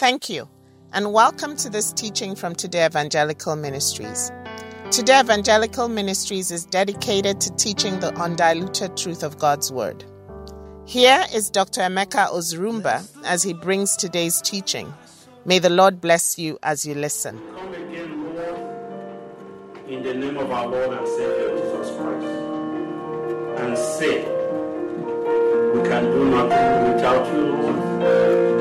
Thank 0.00 0.30
you, 0.30 0.48
and 0.94 1.12
welcome 1.12 1.56
to 1.56 1.68
this 1.68 1.92
teaching 1.92 2.34
from 2.34 2.54
Today 2.54 2.86
Evangelical 2.86 3.54
Ministries. 3.54 4.32
Today 4.90 5.20
Evangelical 5.20 5.88
Ministries 5.88 6.50
is 6.50 6.64
dedicated 6.64 7.38
to 7.42 7.54
teaching 7.56 8.00
the 8.00 8.10
undiluted 8.14 8.96
truth 8.96 9.22
of 9.22 9.38
God's 9.38 9.70
Word. 9.70 10.02
Here 10.86 11.22
is 11.34 11.50
Dr. 11.50 11.82
Emeka 11.82 12.28
Ozurumba 12.28 13.06
as 13.26 13.42
he 13.42 13.52
brings 13.52 13.94
today's 13.94 14.40
teaching. 14.40 14.90
May 15.44 15.58
the 15.58 15.68
Lord 15.68 16.00
bless 16.00 16.38
you 16.38 16.58
as 16.62 16.86
you 16.86 16.94
listen. 16.94 17.38
Come 17.54 17.74
again, 17.74 18.34
Lord, 18.34 19.86
in 19.86 20.02
the 20.02 20.14
name 20.14 20.38
of 20.38 20.50
our 20.50 20.66
Lord 20.66 20.96
and 20.96 21.06
Savior 21.08 21.58
Jesus 21.58 21.94
Christ, 21.98 22.26
and 23.60 23.76
say, 23.76 24.24
we 25.74 25.86
can 25.86 26.04
do 26.04 26.24
nothing 26.30 26.94
without 26.94 27.26
you, 27.34 27.42
Lord. 27.42 28.59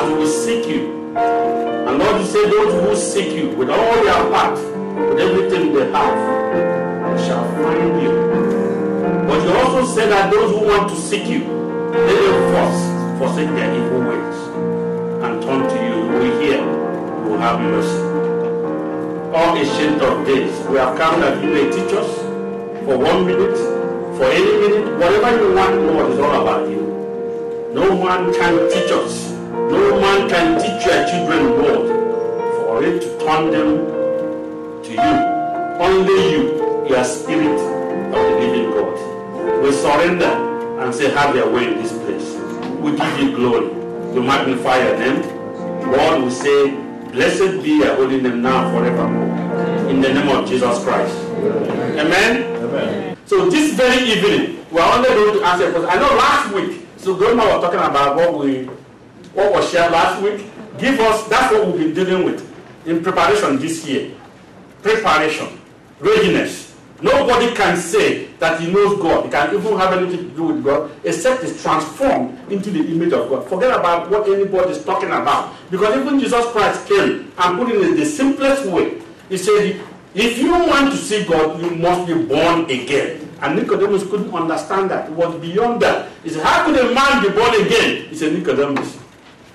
As 0.00 0.08
we 0.16 0.26
seek 0.26 0.66
you, 0.66 1.14
and 1.14 1.98
Lord, 1.98 2.22
you 2.22 2.26
say 2.26 2.48
those 2.48 2.72
who 2.72 2.96
seek 2.96 3.36
you 3.36 3.50
with 3.50 3.68
all 3.68 4.02
their 4.02 4.32
heart, 4.32 4.56
with 4.56 5.20
everything 5.20 5.74
they 5.74 5.90
have, 5.90 7.20
shall 7.20 7.44
find 7.56 8.00
you. 8.00 8.08
But 9.28 9.44
you 9.44 9.52
also 9.52 9.84
said 9.94 10.08
that 10.08 10.30
those 10.32 10.52
who 10.58 10.66
want 10.68 10.88
to 10.88 10.96
seek 10.96 11.26
you, 11.26 11.40
they 11.92 12.16
will 12.16 12.40
first 12.50 13.18
forsake 13.18 13.50
their 13.50 13.74
evil 13.76 14.00
ways 14.08 14.38
and 15.22 15.42
turn 15.42 15.68
to 15.68 15.76
you. 15.84 16.18
We 16.18 16.46
hear, 16.46 16.60
you 16.64 17.32
will 17.32 17.38
have 17.38 17.60
mercy. 17.60 18.00
All 19.36 19.54
ancient 19.54 20.00
of 20.00 20.26
days, 20.26 20.66
we 20.68 20.78
have 20.78 20.96
come 20.96 21.20
that 21.20 21.44
you 21.44 21.50
may 21.50 21.70
teach 21.70 21.92
us 21.92 22.16
for 22.86 22.96
one 22.96 23.26
minute, 23.26 23.58
for 24.16 24.24
any 24.24 24.66
minute, 24.66 24.98
whatever 24.98 25.44
you 25.44 25.54
want, 25.54 25.82
Lord, 25.82 26.12
is 26.12 26.18
all 26.20 26.40
about 26.40 26.70
you. 26.70 26.80
No 27.74 27.94
one 27.94 28.32
can 28.32 28.70
teach 28.70 28.90
us. 28.92 29.29
No 29.68 30.00
man 30.00 30.28
can 30.28 30.60
teach 30.60 30.86
your 30.86 31.06
children, 31.08 31.42
Lord, 31.60 31.88
for 32.56 32.82
it 32.84 33.02
to 33.02 33.18
turn 33.18 33.50
them 33.50 33.68
to 34.84 34.90
you. 34.90 35.12
Only 35.80 36.30
you, 36.32 36.86
your 36.88 37.04
spirit 37.04 37.58
of 37.58 38.12
the 38.12 38.36
living 38.40 38.70
God. 38.70 39.62
We 39.62 39.72
surrender 39.72 40.32
and 40.80 40.94
say, 40.94 41.10
have 41.10 41.34
your 41.34 41.50
way 41.52 41.72
in 41.72 41.82
this 41.82 41.92
place. 41.92 42.36
We 42.80 42.96
give 42.96 43.18
you 43.18 43.36
glory. 43.36 43.68
We 44.12 44.20
magnify 44.20 44.82
your 44.84 44.98
name. 44.98 45.22
Lord, 45.90 46.24
we 46.24 46.30
say, 46.30 46.70
blessed 47.12 47.62
be 47.62 47.78
your 47.78 47.96
holy 47.96 48.20
name 48.20 48.42
now 48.42 48.70
forevermore. 48.72 49.88
In 49.88 50.00
the 50.00 50.12
name 50.12 50.28
of 50.28 50.48
Jesus 50.48 50.82
Christ. 50.84 51.16
Amen. 51.98 52.56
Amen. 52.62 53.16
So 53.26 53.48
this 53.50 53.74
very 53.74 54.04
evening, 54.04 54.66
we 54.70 54.80
are 54.80 54.96
only 54.96 55.08
going 55.08 55.38
to 55.38 55.44
answer 55.46 55.68
a 55.68 55.70
question. 55.72 55.90
I 55.90 55.94
know 55.96 56.16
last 56.16 56.54
week, 56.54 56.86
so 56.96 57.14
Grandma 57.16 57.44
was 57.56 57.64
talking 57.64 57.78
about 57.78 58.16
what 58.16 58.38
we 58.38 58.68
what 59.34 59.52
was 59.52 59.70
shared 59.70 59.92
last 59.92 60.22
week. 60.22 60.46
Give 60.78 60.98
us 61.00 61.26
that's 61.28 61.52
what 61.52 61.66
we've 61.68 61.94
been 61.94 61.94
dealing 61.94 62.24
with 62.24 62.46
in 62.86 63.02
preparation 63.02 63.58
this 63.58 63.86
year. 63.86 64.12
Preparation, 64.82 65.60
readiness. 65.98 66.74
Nobody 67.02 67.54
can 67.54 67.76
say 67.76 68.26
that 68.38 68.60
he 68.60 68.70
knows 68.70 69.00
God. 69.00 69.24
He 69.24 69.30
can 69.30 69.54
even 69.54 69.78
have 69.78 69.92
anything 69.94 70.28
to 70.30 70.36
do 70.36 70.44
with 70.44 70.64
God 70.64 70.90
except 71.02 71.42
he's 71.42 71.60
transformed 71.62 72.38
into 72.52 72.70
the 72.70 72.80
image 72.80 73.12
of 73.12 73.28
God. 73.28 73.48
Forget 73.48 73.78
about 73.78 74.10
what 74.10 74.28
anybody 74.28 74.72
is 74.72 74.84
talking 74.84 75.08
about. 75.08 75.54
Because 75.70 75.96
even 75.96 76.20
Jesus 76.20 76.44
Christ 76.46 76.86
came 76.86 77.32
and 77.38 77.58
put 77.58 77.70
it 77.70 77.80
in 77.80 77.96
the 77.96 78.04
simplest 78.04 78.66
way. 78.66 79.00
He 79.30 79.38
said, 79.38 79.80
if 80.14 80.38
you 80.38 80.50
want 80.50 80.90
to 80.90 80.96
see 80.96 81.24
God, 81.24 81.60
you 81.62 81.70
must 81.70 82.06
be 82.06 82.14
born 82.14 82.64
again. 82.64 83.28
And 83.40 83.56
Nicodemus 83.56 84.02
couldn't 84.10 84.34
understand 84.34 84.90
that. 84.90 85.08
It 85.08 85.14
was 85.14 85.34
beyond 85.40 85.80
that. 85.82 86.10
He 86.24 86.30
said, 86.30 86.44
How 86.44 86.66
could 86.66 86.76
a 86.76 86.92
man 86.92 87.22
be 87.22 87.30
born 87.30 87.54
again? 87.64 88.08
He 88.08 88.14
said, 88.14 88.34
Nicodemus, 88.34 88.98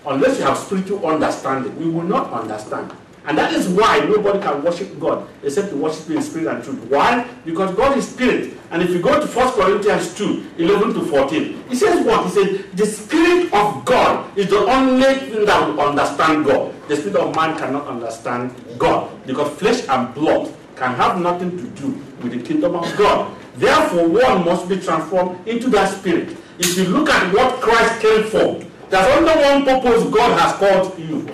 unless 0.07 0.37
you 0.39 0.45
have 0.45 0.57
spiritual 0.57 1.05
understanding, 1.05 1.77
we 1.79 1.89
will 1.89 2.03
not 2.03 2.31
understand. 2.31 2.93
And 3.27 3.37
that 3.39 3.53
is 3.53 3.67
why 3.67 3.99
nobody 3.99 4.39
can 4.39 4.63
worship 4.63 4.99
God 4.99 5.27
except 5.41 5.69
to 5.69 5.77
worship 5.77 6.09
in 6.11 6.21
spirit 6.21 6.47
and 6.47 6.63
truth. 6.63 6.79
Why? 6.85 7.27
Because 7.43 7.75
God 7.75 7.97
is 7.97 8.07
spirit. 8.07 8.53
And 8.69 8.83
if 8.83 8.91
you 8.91 9.01
go 9.01 9.19
to 9.19 9.25
1 9.25 9.53
Corinthians 9.53 10.13
2, 10.15 10.51
11 10.59 10.93
to 10.93 11.01
14, 11.05 11.63
he 11.67 11.75
says 11.75 12.05
what? 12.05 12.25
He 12.25 12.31
says, 12.31 12.65
The 12.75 12.85
spirit 12.85 13.51
of 13.51 13.83
God 13.83 14.37
is 14.37 14.49
the 14.49 14.59
only 14.59 15.15
thing 15.15 15.45
that 15.45 15.67
will 15.67 15.81
understand 15.81 16.45
God. 16.45 16.73
The 16.87 16.97
spirit 16.97 17.15
of 17.15 17.35
man 17.35 17.57
cannot 17.57 17.87
understand 17.87 18.53
God. 18.77 19.09
Because 19.25 19.49
flesh 19.57 19.87
and 19.89 20.13
blood 20.13 20.53
can 20.75 20.93
have 20.93 21.19
nothing 21.19 21.57
to 21.57 21.63
do 21.81 21.87
with 22.21 22.31
the 22.31 22.43
kingdom 22.43 22.75
of 22.75 22.95
God. 22.95 23.35
Therefore, 23.55 24.07
one 24.07 24.45
must 24.45 24.69
be 24.69 24.79
transformed 24.79 25.47
into 25.47 25.69
that 25.69 25.97
spirit. 25.97 26.37
If 26.59 26.77
you 26.77 26.85
look 26.85 27.09
at 27.09 27.33
what 27.33 27.59
Christ 27.59 28.01
came 28.01 28.23
for, 28.25 28.61
there's 28.95 29.17
only 29.17 29.43
one 29.43 29.65
purpose 29.65 30.03
God 30.09 30.39
has 30.39 30.53
called 30.55 30.97
you. 30.97 31.29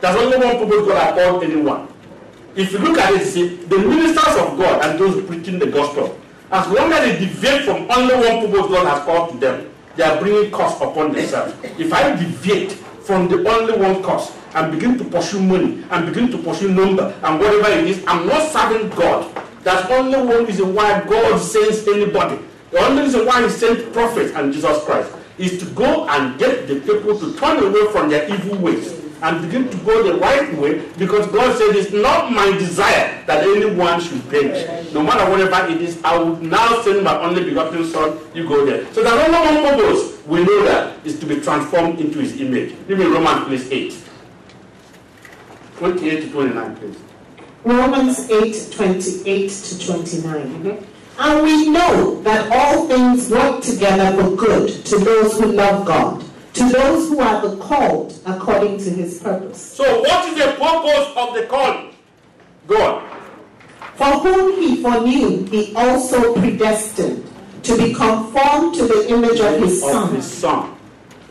There's 0.00 0.16
only 0.16 0.38
one 0.38 0.58
purpose 0.58 0.86
God 0.86 1.02
has 1.02 1.14
called 1.14 1.42
anyone. 1.42 1.88
If 2.54 2.72
you 2.72 2.78
look 2.78 2.98
at 2.98 3.12
it, 3.14 3.26
see, 3.26 3.56
the 3.56 3.78
ministers 3.78 4.36
of 4.36 4.56
God 4.56 4.84
and 4.84 4.96
those 4.96 5.24
preaching 5.24 5.58
the 5.58 5.66
gospel, 5.66 6.16
as 6.52 6.68
long 6.68 6.92
as 6.92 7.00
they 7.00 7.18
deviate 7.18 7.62
from 7.64 7.90
only 7.90 8.14
one 8.14 8.46
purpose 8.46 8.70
God 8.70 8.86
has 8.86 9.04
called 9.04 9.30
to 9.32 9.36
them, 9.38 9.72
they 9.96 10.04
are 10.04 10.20
bringing 10.20 10.52
curse 10.52 10.76
upon 10.76 11.12
themselves. 11.12 11.52
If 11.80 11.92
I 11.92 12.14
deviate 12.14 12.72
from 13.02 13.26
the 13.26 13.48
only 13.48 13.76
one 13.76 14.02
cause 14.04 14.30
and 14.54 14.70
begin 14.70 14.96
to 14.98 15.04
pursue 15.04 15.42
money 15.42 15.84
and 15.90 16.06
begin 16.06 16.30
to 16.30 16.38
pursue 16.38 16.72
number 16.72 17.12
and 17.24 17.40
whatever 17.40 17.70
it 17.70 17.88
is, 17.88 18.04
I'm 18.06 18.28
not 18.28 18.52
serving 18.52 18.88
God. 18.90 19.34
That's 19.64 19.90
only 19.90 20.16
one 20.16 20.46
reason 20.46 20.74
why 20.76 21.04
God 21.04 21.40
sends 21.40 21.88
anybody. 21.88 22.38
The 22.70 22.78
only 22.78 23.02
reason 23.02 23.26
why 23.26 23.42
He 23.42 23.48
sent 23.48 23.92
prophets 23.92 24.32
and 24.36 24.52
Jesus 24.52 24.84
Christ 24.84 25.12
is 25.40 25.58
to 25.58 25.66
go 25.70 26.06
and 26.08 26.38
get 26.38 26.68
the 26.68 26.76
people 26.80 27.18
to 27.18 27.34
turn 27.36 27.62
away 27.62 27.90
from 27.92 28.08
their 28.10 28.28
evil 28.32 28.58
ways 28.58 28.92
and 29.22 29.42
begin 29.42 29.68
to 29.68 29.76
go 29.78 30.02
the 30.02 30.18
right 30.18 30.54
way 30.56 30.86
because 30.98 31.26
God 31.28 31.56
said 31.56 31.76
it's 31.76 31.92
not 31.92 32.32
my 32.32 32.50
desire 32.52 33.22
that 33.26 33.42
anyone 33.44 34.00
should 34.00 34.28
perish. 34.30 34.92
No 34.92 35.02
matter 35.02 35.30
whatever 35.30 35.70
it 35.72 35.80
is, 35.80 36.02
I 36.04 36.16
will 36.18 36.36
now 36.36 36.82
send 36.82 37.04
my 37.04 37.18
only 37.22 37.44
begotten 37.44 37.84
son, 37.86 38.18
you 38.34 38.46
go 38.48 38.64
there. 38.64 38.90
So 38.92 39.02
there's 39.02 39.28
only 39.28 39.62
one 39.62 39.78
purpose, 39.78 40.26
we 40.26 40.44
know 40.44 40.64
that, 40.64 41.04
is 41.06 41.18
to 41.20 41.26
be 41.26 41.40
transformed 41.40 42.00
into 42.00 42.18
his 42.18 42.40
image. 42.40 42.74
Give 42.86 42.98
me 42.98 43.06
Romans 43.06 43.46
please 43.46 43.70
8. 43.70 44.04
28 45.76 46.20
to 46.20 46.30
29, 46.30 46.76
please. 46.76 46.96
Romans 47.64 48.30
8 48.30 48.72
28 48.72 49.50
to 49.50 49.86
29. 49.86 50.62
Mm-hmm. 50.62 50.89
And 51.22 51.42
we 51.42 51.68
know 51.68 52.22
that 52.22 52.50
all 52.50 52.88
things 52.88 53.28
work 53.28 53.62
together 53.62 54.16
for 54.16 54.36
good 54.36 54.86
to 54.86 54.98
those 54.98 55.38
who 55.38 55.52
love 55.52 55.84
God, 55.84 56.24
to 56.54 56.68
those 56.70 57.10
who 57.10 57.20
are 57.20 57.46
the 57.46 57.58
called 57.58 58.18
according 58.24 58.78
to 58.78 58.88
his 58.88 59.20
purpose. 59.20 59.60
So 59.60 60.00
what 60.00 60.28
is 60.28 60.34
the 60.34 60.52
purpose 60.52 61.12
of 61.16 61.34
the 61.34 61.46
call? 61.46 61.90
God. 62.66 63.02
For 63.96 64.06
whom 64.06 64.62
he 64.62 64.82
foreknew, 64.82 65.44
he 65.44 65.74
also 65.74 66.34
predestined 66.36 67.30
to 67.64 67.76
be 67.76 67.92
conformed 67.92 68.74
to 68.76 68.86
the 68.86 69.10
image 69.10 69.40
of 69.40 69.60
his 69.60 69.78
son. 69.82 70.04
of 70.04 70.14
his 70.14 70.24
son. 70.24 70.74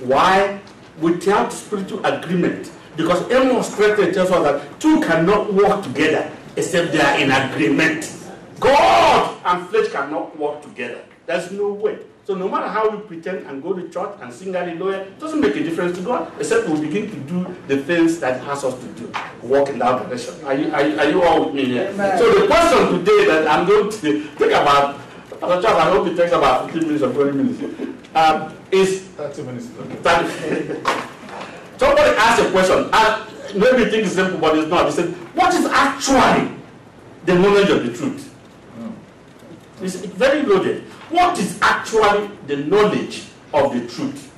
Why? 0.01 0.61
Without 1.01 1.51
spiritual 1.51 2.05
agreement. 2.05 2.71
Because 2.95 3.23
Amos 3.31 3.69
13 3.69 4.13
tells 4.13 4.29
us 4.29 4.43
that 4.43 4.79
two 4.79 5.01
cannot 5.01 5.51
work 5.51 5.81
together 5.81 6.29
except 6.55 6.91
they 6.91 7.01
are 7.01 7.17
in 7.17 7.31
agreement. 7.31 8.17
God 8.59 9.41
and 9.45 9.69
flesh 9.69 9.91
cannot 9.91 10.37
work 10.37 10.61
together. 10.61 11.01
There's 11.25 11.51
no 11.51 11.73
way. 11.73 11.99
So 12.29 12.35
no 12.35 12.47
matter 12.47 12.67
how 12.67 12.89
we 12.89 12.99
pretend 13.07 13.47
and 13.47 13.63
go 13.63 13.73
to 13.73 13.89
church 13.89 14.11
and 14.21 14.31
sing 14.31 14.53
hallelujah, 14.53 14.99
it 14.99 15.19
doesn't 15.19 15.39
make 15.39 15.55
a 15.55 15.63
difference 15.63 15.97
to 15.97 16.03
God, 16.03 16.31
except 16.39 16.69
we 16.69 16.79
begin 16.81 17.09
to 17.09 17.17
do 17.21 17.55
the 17.67 17.77
things 17.81 18.19
that 18.19 18.39
He 18.39 18.45
has 18.45 18.63
us 18.63 18.79
to 18.79 18.87
do. 18.89 19.11
Walk 19.41 19.69
in 19.69 19.79
that 19.79 20.07
direction. 20.07 20.35
Are 20.45 20.53
you, 20.53 20.71
are 20.71 20.85
you, 20.85 20.99
are 20.99 21.09
you 21.09 21.23
all 21.23 21.45
with 21.45 21.55
me 21.55 21.65
here? 21.65 21.91
So 22.19 22.39
the 22.39 22.45
question 22.45 22.99
today 22.99 23.25
that 23.25 23.47
I'm 23.47 23.67
going 23.67 23.89
to 23.89 23.97
think 24.37 24.51
about, 24.51 24.99
Pastor 25.39 25.61
Charles, 25.61 25.65
I 25.65 25.89
hope 25.89 26.07
it 26.07 26.15
takes 26.17 26.31
about 26.31 26.69
15 26.69 26.87
minutes 26.87 27.03
or 27.03 27.13
20 27.13 27.31
minutes, 27.31 27.99
um, 28.13 28.55
is 28.71 29.01
30 29.01 29.41
minutes 29.43 29.65
is 29.65 29.77
okay. 29.79 29.95
that 29.95 31.17
somebody 31.77 32.09
asked 32.17 32.43
a 32.43 32.51
question, 32.51 32.89
and 32.93 33.59
maybe 33.59 33.83
you 33.83 33.89
think 33.89 34.05
it's 34.05 34.13
simple, 34.13 34.39
but 34.39 34.55
it's 34.55 34.69
not. 34.69 34.85
He 34.85 34.91
said, 34.91 35.09
What 35.33 35.51
is 35.55 35.65
actually 35.65 36.55
the 37.25 37.33
knowledge 37.33 37.69
of 37.69 37.85
the 37.87 37.91
truth? 37.97 38.28
It's 39.81 39.95
very 39.95 40.43
loaded. 40.43 40.83
What 41.09 41.39
is 41.39 41.57
actually 41.61 42.29
the 42.47 42.57
knowledge 42.57 43.27
of 43.53 43.73
the 43.73 43.87
truth? 43.87 44.31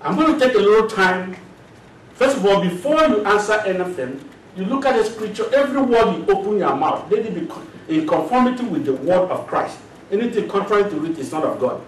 I'm 0.00 0.16
going 0.16 0.38
to 0.38 0.46
take 0.46 0.54
a 0.54 0.58
little 0.58 0.88
time. 0.88 1.36
First 2.14 2.38
of 2.38 2.46
all, 2.46 2.60
before 2.62 3.02
you 3.06 3.24
answer 3.24 3.54
anything, 3.66 4.22
you 4.56 4.64
look 4.64 4.84
at 4.84 4.96
the 4.96 5.04
scripture. 5.04 5.52
Every 5.54 5.80
word 5.82 6.16
you 6.16 6.34
open 6.34 6.58
your 6.58 6.74
mouth, 6.74 7.10
let 7.10 7.26
it 7.26 7.34
be 7.34 7.94
in 7.94 8.06
conformity 8.06 8.64
with 8.64 8.84
the 8.84 8.94
word 8.94 9.30
of 9.30 9.46
Christ. 9.46 9.78
Anything 10.10 10.48
contrary 10.48 10.84
to 10.90 11.06
it 11.06 11.18
is 11.18 11.32
not 11.32 11.44
of 11.44 11.58
God. 11.60 11.80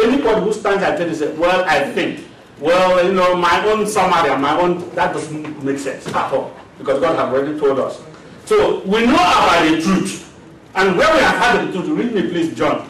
Anybody 0.00 0.40
who 0.40 0.52
stands 0.52 0.82
and 0.82 0.96
tells 0.96 1.20
you, 1.20 1.26
say, 1.26 1.34
well, 1.34 1.64
I 1.68 1.90
think, 1.92 2.24
well, 2.58 3.04
you 3.04 3.12
know, 3.12 3.34
my 3.34 3.64
own 3.66 3.86
summary 3.86 4.36
my 4.38 4.58
own, 4.58 4.88
that 4.94 5.12
doesn't 5.12 5.64
make 5.64 5.78
sense 5.78 6.06
at 6.08 6.32
all. 6.32 6.54
Because 6.78 7.00
God 7.00 7.16
has 7.16 7.34
already 7.34 7.58
told 7.58 7.78
us. 7.78 8.02
So 8.44 8.80
we 8.80 9.06
know 9.06 9.14
about 9.14 9.64
the 9.64 9.80
truth. 9.80 10.29
And 10.74 10.96
where 10.96 11.12
we 11.12 11.20
have 11.20 11.36
had 11.36 11.66
the 11.66 11.72
truth, 11.72 11.88
read 11.88 12.12
me 12.14 12.30
please 12.30 12.54
John 12.56 12.88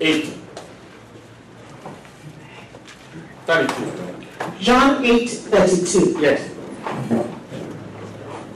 8. 0.00 0.36
32. 3.46 4.00
John 4.60 5.04
8 5.04 5.28
32. 5.28 6.20
Yes. 6.20 6.54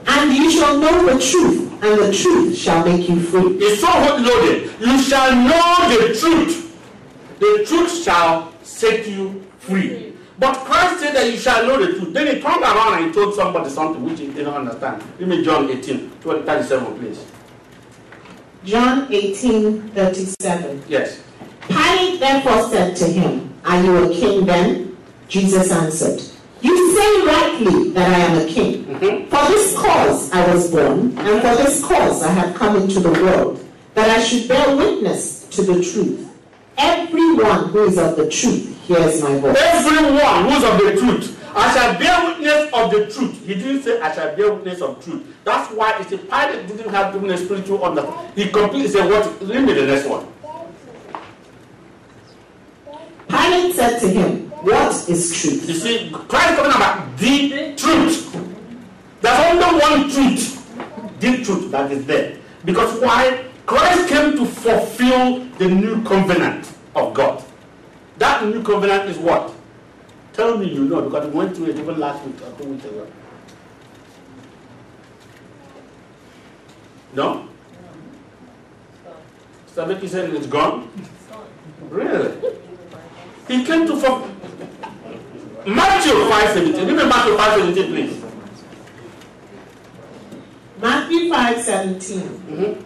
And 0.07 0.35
you 0.37 0.51
shall 0.51 0.79
know 0.79 1.07
the 1.07 1.21
truth, 1.21 1.73
and 1.83 2.01
the 2.01 2.13
truth 2.13 2.57
shall 2.57 2.85
make 2.85 3.09
you 3.09 3.19
free. 3.21 3.57
It's 3.59 3.81
so 3.81 3.87
hot 3.87 4.21
loaded. 4.21 4.71
You 4.81 5.03
shall 5.03 5.35
know 5.35 5.89
the 5.89 6.19
truth. 6.19 6.61
The 7.41 7.65
truth 7.67 8.05
shall 8.05 8.53
set 8.63 9.09
you 9.09 9.45
free. 9.59 10.15
But 10.39 10.55
Christ 10.59 11.01
said 11.01 11.15
that 11.15 11.31
you 11.31 11.39
shall 11.39 11.67
know 11.67 11.85
the 11.85 11.99
truth. 11.99 12.13
Then 12.13 12.27
he 12.27 12.43
turned 12.43 12.63
around 12.63 12.95
and 12.95 13.07
he 13.07 13.13
told 13.13 13.35
somebody 13.35 13.71
something 13.71 14.05
which 14.05 14.19
he 14.19 14.27
didn't 14.27 14.53
understand. 14.53 15.03
Give 15.19 15.29
me 15.29 15.43
John 15.45 15.71
18, 15.71 16.11
12, 16.21 16.45
37, 16.45 16.99
please. 16.99 17.25
John 18.65 19.13
18 19.13 19.91
37. 19.91 20.85
Yes. 20.89 21.23
Pilate 21.69 22.19
therefore 22.19 22.71
said 22.71 22.97
to 22.97 23.05
him, 23.05 23.53
Are 23.65 23.83
you 23.83 24.11
a 24.11 24.15
king 24.15 24.47
then? 24.47 24.97
Jesus 25.29 25.71
answered, 25.71 26.23
You 26.63 26.95
say 26.95 27.27
rightly 27.27 27.91
that 27.91 28.09
I 28.09 28.19
am 28.21 28.47
a 28.47 28.51
king. 28.51 28.87
Mm-hmm. 28.87 29.29
For 29.29 29.53
this 29.53 29.77
cause 29.77 30.33
I 30.33 30.55
was 30.55 30.71
born, 30.71 31.17
and 31.19 31.43
for 31.43 31.63
this 31.63 31.85
cause 31.85 32.23
I 32.23 32.31
have 32.31 32.55
come 32.55 32.77
into 32.77 33.01
the 33.01 33.13
world, 33.13 33.63
that 33.93 34.09
I 34.09 34.23
should 34.23 34.49
bear 34.49 34.75
witness 34.75 35.47
to 35.49 35.63
the 35.63 35.83
truth. 35.83 36.31
Everyone 36.79 37.69
who 37.69 37.85
is 37.85 37.99
of 37.99 38.17
the 38.17 38.31
truth 38.31 38.81
hears 38.87 39.23
my 39.23 39.39
voice. 39.41 39.59
Everyone 39.61 40.51
who's 40.51 40.65
of 40.65 40.79
the 40.79 40.97
truth. 40.99 41.44
I 41.57 41.73
shall 41.73 41.99
bear 41.99 42.27
witness 42.27 42.73
of 42.73 42.91
the 42.91 43.07
truth. 43.13 43.47
He 43.47 43.55
didn't 43.55 43.83
say 43.83 44.01
I 44.01 44.13
shall 44.13 44.35
bear 44.37 44.53
witness 44.53 44.81
of 44.81 45.03
truth. 45.05 45.25
That's 45.45 45.73
why 45.73 45.97
it's 46.01 46.13
a 46.13 46.19
Pilate 46.19 46.67
didn't 46.67 46.91
have 46.91 47.15
even 47.15 47.31
a 47.31 47.39
spiritual 47.39 47.85
understanding. 47.85 48.33
He 48.35 48.51
completely 48.51 48.89
said, 48.89 49.09
What? 49.09 49.41
Read 49.43 49.65
me 49.65 49.73
the 49.73 49.87
next 49.87 50.07
one. 50.09 50.27
Pilate 53.29 53.75
said 53.75 53.99
to 54.01 54.09
him, 54.09 54.51
What 54.51 55.09
is 55.09 55.41
truth? 55.41 55.69
You 55.69 55.75
see, 55.75 56.11
Christ 56.11 56.51
is 56.51 56.57
talking 56.57 56.75
about 56.75 57.19
the 57.19 57.75
truth. 57.77 58.33
There's 59.21 59.63
only 59.63 59.81
one 59.81 60.11
truth, 60.11 61.21
the 61.21 61.45
truth 61.45 61.71
that 61.71 61.93
is 61.93 62.05
there. 62.05 62.37
Because 62.65 63.01
why? 63.01 63.45
Christ 63.67 64.09
came 64.09 64.37
to 64.37 64.45
fulfill 64.45 65.45
the 65.59 65.69
new 65.69 66.03
covenant 66.05 66.71
of 66.95 67.15
God. 67.15 67.43
That 68.19 68.45
new 68.45 68.63
covenant 68.63 69.09
is 69.09 69.19
what? 69.19 69.55
Tell 70.35 70.59
me 70.59 70.69
you 70.69 70.85
know, 70.85 71.01
because 71.03 71.29
we 71.29 71.33
went 71.39 71.57
through 71.57 71.67
it 71.71 71.79
even 71.79 71.99
last 71.99 72.25
week 72.27 72.37
or 72.43 72.51
two 72.61 72.69
weeks 72.71 72.85
ago. 72.85 73.07
No? 77.15 77.49
Sabeki 79.75 80.09
said 80.09 80.35
it's 80.35 80.47
gone? 80.49 80.91
Really? 81.89 82.33
He 83.47 83.65
came 83.65 83.87
to 83.87 83.97
fulfill. 83.97 84.29
Matthew 85.67 86.13
5.17. 86.13 86.75
Give 86.75 86.89
me 86.89 86.95
Matthew 86.95 87.37
5.17, 87.37 87.87
please. 87.89 88.25
Matthew 90.81 91.31
5 91.31 91.63
17. 91.63 92.21
Mhm. 92.51 92.85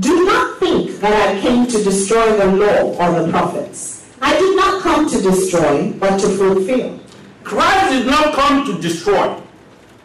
Do 0.00 0.24
not 0.26 0.58
think 0.58 1.00
that 1.00 1.28
I 1.36 1.40
came 1.40 1.66
to 1.66 1.82
destroy 1.84 2.36
the 2.36 2.46
law 2.46 2.82
or 3.00 3.22
the 3.22 3.30
prophets. 3.30 3.97
I 4.20 4.38
did 4.38 4.56
not 4.56 4.82
come 4.82 5.08
to 5.08 5.20
destroy, 5.20 5.92
but 5.92 6.18
to 6.20 6.28
fulfill. 6.28 7.00
Christ 7.44 7.90
did 7.90 8.06
not 8.06 8.34
come 8.34 8.66
to 8.66 8.80
destroy, 8.80 9.40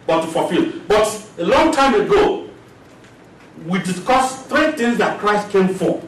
but 0.08 0.22
to 0.22 0.28
fulfill. 0.28 0.72
But 0.88 1.30
a 1.38 1.44
long 1.44 1.72
time 1.72 2.00
ago, 2.00 2.50
we 3.66 3.80
discussed 3.80 4.46
three 4.46 4.72
things 4.74 4.98
that 4.98 5.20
Christ 5.20 5.50
came 5.50 5.70
for. 5.74 6.02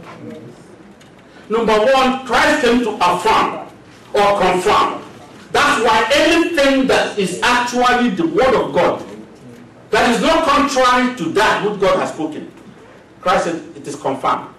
Number 1.49 1.77
one, 1.77 2.25
Christ 2.25 2.61
came 2.61 2.79
to 2.83 2.91
affirm 3.01 3.67
or 4.13 4.39
confirm. 4.39 5.01
That's 5.51 5.83
why 5.83 6.09
anything 6.13 6.87
that 6.87 7.17
is 7.17 7.39
actually 7.41 8.09
the 8.09 8.27
word 8.27 8.53
of 8.55 8.73
God, 8.73 9.05
that 9.91 10.13
is 10.13 10.21
not 10.21 10.43
contrary 10.43 11.15
to 11.17 11.23
that 11.33 11.65
which 11.69 11.79
God 11.79 11.99
has 11.99 12.11
spoken, 12.13 12.51
Christ 13.21 13.45
said 13.45 13.55
it 13.75 13.87
is 13.87 13.95
confirmed. 13.95 14.49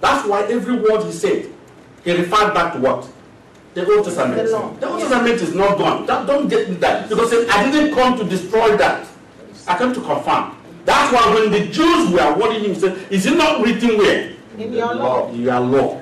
That's 0.00 0.26
why 0.26 0.42
every 0.42 0.76
word 0.76 1.04
he 1.04 1.12
said, 1.12 1.52
he 2.04 2.12
referred 2.12 2.52
back 2.54 2.72
to 2.74 2.80
what? 2.80 3.08
The 3.74 3.86
Old 3.86 4.04
Testament. 4.04 4.36
The. 4.36 4.76
The 4.80 4.88
Old 4.88 5.00
Testament 5.00 5.34
is 5.40 5.54
not 5.54 5.78
gone. 5.78 6.06
That, 6.06 6.26
don't 6.26 6.48
get 6.48 6.68
me 6.68 6.76
that. 6.76 7.08
Because 7.08 7.32
I 7.48 7.70
didn't 7.70 7.94
come 7.94 8.18
to 8.18 8.24
destroy 8.24 8.76
that. 8.76 9.06
I 9.66 9.78
came 9.78 9.94
to 9.94 10.00
confirm. 10.00 10.56
That's 10.84 11.12
why 11.12 11.34
when 11.34 11.50
the 11.52 11.66
Jews 11.68 12.10
were 12.10 12.34
warning 12.36 12.64
him, 12.64 12.74
he 12.74 12.80
said, 12.80 12.98
Is 13.10 13.26
it 13.26 13.36
not 13.36 13.64
written 13.64 13.96
where? 13.96 14.32
In 14.58 14.72
your 14.72 14.94
law. 14.94 15.32
Your 15.32 15.60
law. 15.60 16.00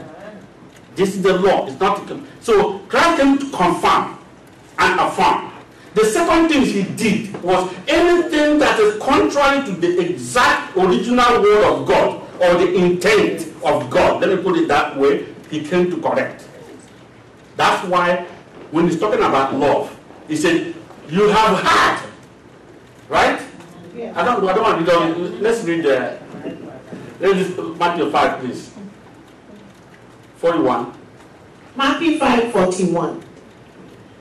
This 0.97 1.15
is 1.15 1.23
the 1.23 1.39
law. 1.39 1.67
It's 1.67 1.79
not. 1.79 2.11
So 2.41 2.79
Christ 2.89 3.21
came 3.21 3.39
to 3.39 3.51
confirm 3.51 4.19
and 4.79 5.01
affirm. 5.01 5.53
The 5.95 6.05
second 6.05 6.49
thing 6.49 6.63
he 6.63 6.83
did 6.95 7.43
was 7.43 7.73
anything 7.89 8.59
that 8.61 8.79
is 8.81 9.01
contrary 9.03 9.65
to 9.67 9.73
the 9.73 10.01
exact 10.01 10.77
original 10.77 11.43
word 11.43 11.65
of 11.65 11.87
God 11.87 12.23
or 12.41 12.55
the 12.55 12.75
intent 12.75 13.43
of 13.65 13.91
God. 13.91 14.21
Let 14.21 14.31
me 14.37 14.43
put 14.43 14.57
it 14.57 14.69
that 14.69 14.97
way. 14.97 15.27
He 15.51 15.65
came 15.65 15.91
to 15.91 16.01
correct. 16.01 16.47
That's 17.57 17.87
why 17.89 18.27
when 18.71 18.87
he's 18.87 18.99
talking 18.99 19.19
about 19.21 19.55
love, 19.55 19.91
he 20.29 20.37
said, 20.37 20.75
"You 21.09 21.29
have 21.29 21.59
heard." 21.59 22.11
Right? 23.09 23.43
Yeah. 23.95 24.13
I 24.15 24.25
don't. 24.25 24.49
I 24.49 24.55
don't 24.55 24.63
want 24.63 24.87
to 24.87 25.19
Let's 25.43 25.65
read. 25.65 25.85
Uh, 25.85 26.17
let's 27.19 27.79
Matthew 27.79 28.11
five, 28.11 28.39
please. 28.41 28.71
Forty-one. 30.37 31.01
Matthew 31.77 32.19
5 32.19 32.53
41. 32.53 33.23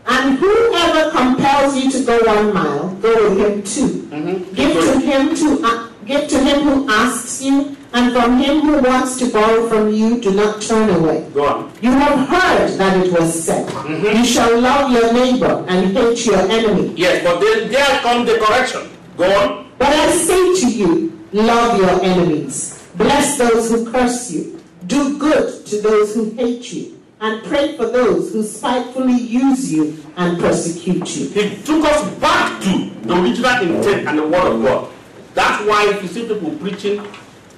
And 0.06 0.38
whoever 0.38 1.12
compels 1.12 1.76
you 1.78 1.92
to 1.92 2.04
go 2.06 2.20
one 2.26 2.54
mile, 2.54 2.90
go 2.96 3.30
with 3.30 3.40
him 3.40 3.64
2 3.64 4.00
Mm-hmm. 4.10 4.54
Give 4.56 4.74
to 4.74 5.00
him 5.00 5.36
to 5.36 5.60
uh, 5.64 5.90
give 6.06 6.28
to 6.30 6.40
him 6.40 6.62
who 6.62 6.90
asks 6.90 7.42
you, 7.42 7.76
and 7.94 8.14
from 8.14 8.38
him 8.38 8.62
who 8.62 8.82
wants 8.82 9.18
to 9.20 9.32
borrow 9.32 9.68
from 9.68 9.92
you, 9.92 10.20
do 10.22 10.32
not 10.34 10.62
turn 10.62 10.90
away. 10.90 11.28
Go 11.34 11.48
on. 11.48 11.74
You 11.82 11.92
have 11.92 12.28
heard 12.28 12.78
that 12.78 13.06
it 13.06 13.12
was 13.12 13.44
said, 13.44 13.68
mm-hmm. 13.68 14.18
You 14.18 14.26
shall 14.26 14.60
love 14.62 14.92
your 14.92 15.12
neighbor 15.12 15.66
and 15.68 15.98
hate 15.98 16.26
your 16.26 16.40
enemy. 16.40 16.94
Yes, 16.96 17.24
but 17.24 17.40
then 17.40 17.72
there 17.72 18.00
comes 18.02 18.30
the 18.30 18.38
correction. 18.38 18.90
Go 19.18 19.26
on. 19.26 19.72
But 19.80 19.88
I 19.88 20.12
say 20.12 20.62
to 20.62 20.72
you, 20.72 21.20
love 21.32 21.80
your 21.80 22.04
enemies, 22.04 22.88
bless 22.96 23.38
those 23.38 23.72
who 23.72 23.92
curse 23.92 24.30
you, 24.32 24.62
do 24.86 25.18
good 25.18 25.66
to 25.68 25.82
those 25.82 26.14
who 26.14 26.32
hate 26.32 26.72
you, 26.72 27.00
and 27.22 27.44
pray 27.44 27.76
for 27.76 27.88
those 27.88 28.32
who 28.34 28.44
spitefully 28.44 29.14
use 29.18 29.72
you 29.72 29.98
and 30.16 30.40
persecute 30.40 31.16
you. 31.16 31.30
He 31.30 31.62
took 31.64 31.84
us 31.86 32.14
back 32.20 32.62
to 32.64 32.90
the 33.02 33.22
original 33.22 33.62
intent 33.62 34.08
and 34.08 34.18
the 34.18 34.28
word 34.28 34.54
of 34.54 34.62
God. 34.62 34.92
That's 35.34 35.66
why 35.68 35.90
if 35.90 36.02
you 36.02 36.08
see 36.08 36.28
people 36.28 36.52
preaching, 36.58 37.06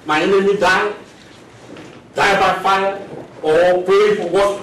my 0.06 0.22
enemy 0.22 0.56
die, 0.56 0.92
die 2.14 2.40
by 2.40 2.62
fire, 2.62 3.08
or 3.42 3.82
pray 3.82 4.16
for 4.16 4.28
what 4.28 4.62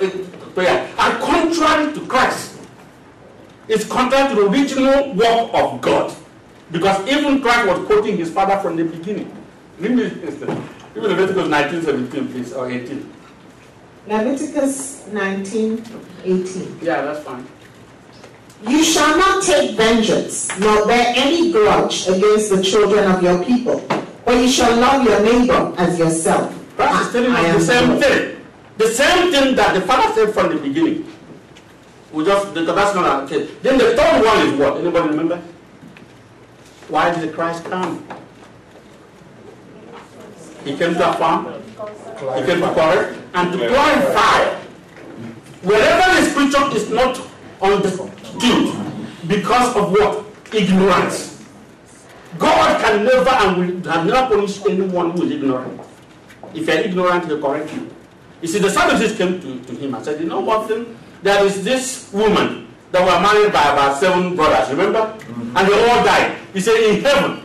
prayer, 0.53 0.89
And 0.97 1.23
contrary 1.23 1.93
to 1.93 2.05
Christ. 2.07 2.57
It's 3.67 3.85
contrary 3.85 4.33
to 4.33 4.41
the 4.41 4.47
original 4.49 5.13
work 5.13 5.51
of 5.53 5.81
God. 5.81 6.15
Because 6.71 7.07
even 7.07 7.41
Christ 7.41 7.67
was 7.67 7.85
quoting 7.85 8.17
his 8.17 8.31
father 8.31 8.59
from 8.59 8.75
the 8.75 8.83
beginning. 8.83 9.31
Give 9.81 9.91
me 9.91 10.05
even 10.05 11.09
Leviticus 11.09 11.47
19, 11.47 11.81
17, 11.83 12.27
please, 12.29 12.53
or 12.53 12.69
18. 12.69 13.13
Leviticus 14.07 15.07
19 15.07 15.83
18. 16.23 16.79
Yeah, 16.81 17.01
that's 17.01 17.23
fine. 17.23 17.47
You 18.67 18.83
shall 18.83 19.17
not 19.17 19.43
take 19.43 19.77
vengeance, 19.77 20.49
nor 20.59 20.85
bear 20.85 21.13
any 21.15 21.51
grudge 21.51 22.07
against 22.07 22.49
the 22.49 22.61
children 22.61 23.09
of 23.09 23.23
your 23.23 23.43
people, 23.43 23.79
but 24.29 24.39
you 24.41 24.47
shall 24.47 24.79
love 24.79 25.03
your 25.03 25.19
neighbor 25.23 25.73
as 25.75 25.97
yourself. 25.97 26.53
Christ 26.75 27.07
is 27.07 27.11
telling 27.13 27.31
us 27.31 27.55
the 27.55 27.73
same 27.73 27.99
thing. 27.99 28.45
The 28.77 28.87
same 28.89 29.31
thing 29.31 29.55
that 29.55 29.73
the 29.73 29.81
father 29.81 30.13
said 30.13 30.35
from 30.35 30.55
the 30.55 30.61
beginning. 30.61 31.11
We 32.13 32.23
just 32.25 32.53
that's 32.53 32.93
not 32.93 33.05
our 33.05 33.27
case. 33.27 33.49
Then 33.63 33.79
the 33.79 33.95
third 33.97 34.23
one 34.23 34.47
is 34.47 34.53
what? 34.53 34.77
Anybody 34.77 35.09
remember? 35.09 35.41
Why 36.89 37.11
did 37.19 37.33
Christ 37.33 37.63
come? 37.65 38.05
He 40.63 40.77
came 40.77 40.93
to 40.93 41.09
affirm, 41.09 41.51
he 42.37 42.45
came 42.45 42.61
to 42.61 42.71
correct, 42.75 43.17
and 43.33 43.51
to 43.51 43.67
clarify. 43.67 44.59
Wherever 45.63 46.21
the 46.21 46.29
scripture 46.29 46.77
is 46.77 46.87
not 46.91 47.19
understood 47.63 48.11
because 49.27 49.75
of 49.75 49.89
what? 49.89 50.23
Ignorance. 50.53 51.38
God 52.37 52.81
can 52.81 53.05
never 53.05 53.29
and 53.29 53.57
will 53.57 54.03
never 54.05 54.35
punish 54.35 54.59
anyone 54.65 55.11
who 55.11 55.23
is 55.23 55.31
ignorant. 55.31 55.81
If 56.53 56.67
you're 56.67 56.77
ignorant, 56.77 57.25
he'll 57.25 57.41
correct 57.41 57.73
you. 57.73 57.89
You 58.41 58.47
see, 58.47 58.59
the 58.59 58.69
Sadducees 58.69 59.17
came 59.17 59.39
to, 59.41 59.59
to 59.59 59.75
him 59.75 59.95
and 59.95 60.05
said, 60.05 60.19
You 60.21 60.27
know 60.27 60.39
what 60.39 60.67
thing? 60.67 60.97
There 61.21 61.43
is 61.45 61.63
this 61.63 62.11
woman 62.13 62.67
that 62.91 63.01
were 63.01 63.19
married 63.21 63.51
by 63.51 63.73
about 63.73 63.97
seven 63.97 64.35
brothers, 64.35 64.69
remember? 64.69 64.99
Mm-hmm. 64.99 65.57
And 65.57 65.67
they 65.67 65.89
all 65.89 66.03
died. 66.05 66.37
He 66.53 66.61
said, 66.61 66.75
In 66.77 67.01
heaven, 67.01 67.43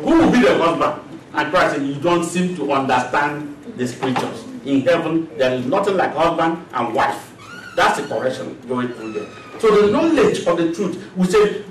who 0.00 0.10
will 0.18 0.30
be 0.30 0.40
the 0.40 0.58
husband? 0.58 1.02
And 1.32 1.50
Christ 1.50 1.76
said, 1.76 1.86
You 1.86 1.94
don't 2.00 2.24
seem 2.24 2.56
to 2.56 2.72
understand 2.72 3.56
the 3.76 3.86
scriptures. 3.86 4.44
In 4.64 4.82
heaven, 4.82 5.28
there 5.38 5.54
is 5.54 5.64
nothing 5.66 5.96
like 5.96 6.12
husband 6.12 6.64
and 6.72 6.94
wife. 6.94 7.24
That's 7.76 8.00
the 8.00 8.06
correction 8.08 8.58
going 8.68 8.88
through 8.88 9.12
there. 9.12 9.28
So 9.60 9.86
the 9.86 9.90
knowledge 9.92 10.46
of 10.46 10.58
the 10.58 10.74
truth, 10.74 11.10
we 11.16 11.26
say 11.26 11.64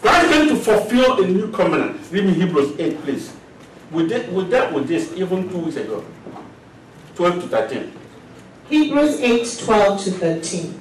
Christ 0.00 0.30
came 0.30 0.48
to 0.48 0.56
fulfill 0.56 1.22
a 1.22 1.26
new 1.26 1.50
covenant. 1.50 2.00
Read 2.10 2.24
me 2.24 2.34
Hebrews 2.34 2.78
8, 2.78 3.02
please. 3.02 3.34
We, 3.90 4.06
did, 4.06 4.32
we 4.32 4.48
dealt 4.48 4.72
with 4.72 4.86
this 4.86 5.12
even 5.14 5.48
two 5.48 5.58
weeks 5.58 5.76
ago. 5.76 6.04
12 7.16 7.42
to 7.42 7.48
13. 7.48 7.92
Hebrews 8.68 9.20
8 9.20 9.64
12 9.64 10.04
to 10.04 10.10
13. 10.10 10.80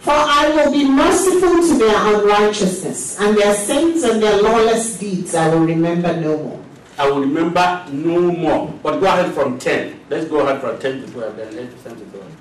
For 0.00 0.12
I 0.14 0.48
will 0.54 0.72
be 0.72 0.88
merciful 0.88 1.60
to 1.68 1.78
their 1.78 2.14
unrighteousness, 2.14 3.20
and 3.20 3.36
their 3.36 3.52
sins 3.52 4.04
and 4.04 4.22
their 4.22 4.40
lawless 4.40 4.96
deeds 4.98 5.34
I 5.34 5.52
will 5.52 5.66
remember 5.66 6.16
no 6.18 6.38
more. 6.38 6.64
I 6.98 7.10
will 7.10 7.20
remember 7.20 7.84
no 7.92 8.20
more. 8.20 8.72
But 8.82 9.00
go 9.00 9.06
ahead 9.06 9.32
from 9.34 9.58
10. 9.58 10.00
Let's 10.08 10.28
go 10.28 10.40
ahead 10.40 10.60
from 10.60 10.78
10 10.78 11.02
to 11.02 11.12
12, 11.12 11.36
then 11.36 11.58
8 11.58 11.70
to 11.70 11.90
10 11.90 11.96
to 11.96 12.04
12. 12.04 12.37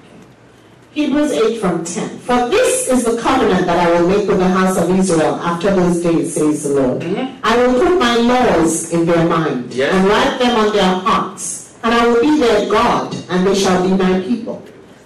Hebrews 0.93 1.31
8 1.31 1.59
from 1.61 1.83
10. 1.85 2.09
For 2.19 2.49
this 2.49 2.87
is 2.89 3.03
the 3.03 3.17
covenant 3.21 3.65
that 3.67 3.77
I 3.87 3.91
will 4.01 4.07
make 4.07 4.27
with 4.27 4.39
the 4.39 4.47
house 4.47 4.77
of 4.77 4.89
Israel 4.97 5.35
after 5.35 5.75
those 5.75 6.01
days, 6.01 6.33
says 6.33 6.63
the 6.63 6.69
Lord. 6.69 7.01
Mhm. 7.01 7.27
I 7.43 7.57
will 7.57 7.73
put 7.79 7.99
my 7.99 8.15
laws 8.17 8.91
in 8.91 9.05
their 9.05 9.25
mind 9.25 9.73
Yes. 9.73 9.93
and 9.93 10.07
write 10.07 10.39
them 10.39 10.55
on 10.57 10.73
their 10.73 10.83
hearts, 11.07 11.65
and 11.83 11.93
I 11.93 12.07
will 12.07 12.21
be 12.21 12.39
their 12.39 12.65
God, 12.69 13.15
and 13.29 13.45
they 13.45 13.53
shall 13.53 13.83
be 13.83 13.89
my 13.89 14.19
people. 14.21 14.61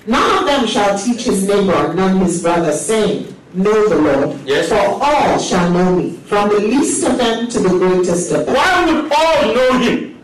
None 0.08 0.38
of 0.40 0.46
them 0.46 0.66
shall 0.66 0.98
teach 0.98 1.24
his 1.24 1.44
neighbor, 1.44 1.94
none 1.94 2.20
his 2.20 2.42
brother, 2.42 2.72
saying, 2.72 3.28
Know 3.54 3.86
the 3.90 3.96
Lord. 3.98 4.30
Yes. 4.46 4.70
For 4.70 4.78
all 4.78 5.38
shall 5.38 5.70
know 5.72 5.92
me, 5.94 6.18
from 6.26 6.48
the 6.48 6.60
least 6.60 7.04
of 7.04 7.18
them 7.18 7.48
to 7.50 7.60
the 7.60 7.68
greatest 7.68 8.32
of 8.32 8.46
them. 8.46 8.56
Why 8.56 8.86
would 8.86 9.12
all 9.12 9.54
know 9.54 9.78
him? 9.80 10.16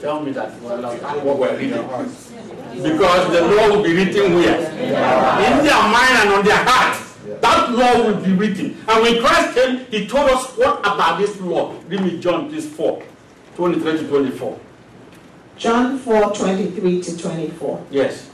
Tell 0.00 0.22
me 0.22 0.32
that 0.32 0.60
well, 0.62 0.82
what 1.24 1.38
we're 1.38 1.56
reading. 1.58 1.82
Because 2.82 3.32
the 3.32 3.42
law 3.42 3.68
will 3.68 3.82
be 3.82 3.94
written 3.94 4.34
where? 4.34 4.58
In 4.60 5.64
their 5.64 5.82
mind 5.82 6.16
and 6.20 6.30
on 6.30 6.44
their 6.44 6.56
heart. 6.64 7.06
That 7.40 7.70
law 7.72 8.06
will 8.06 8.22
be 8.24 8.32
written. 8.32 8.76
And 8.88 9.02
when 9.02 9.20
Christ 9.22 9.54
came, 9.54 9.84
he 9.86 10.06
told 10.06 10.30
us 10.30 10.56
what 10.56 10.80
about 10.80 11.18
this 11.18 11.38
law. 11.40 11.74
Read 11.88 12.00
me 12.00 12.20
John, 12.20 12.48
please, 12.48 12.68
4, 12.68 13.02
23 13.56 13.98
to 13.98 14.08
24. 14.08 14.60
John 15.56 15.98
4 15.98 16.32
23 16.32 17.02
to 17.02 17.18
24. 17.18 17.86
Yes. 17.90 18.30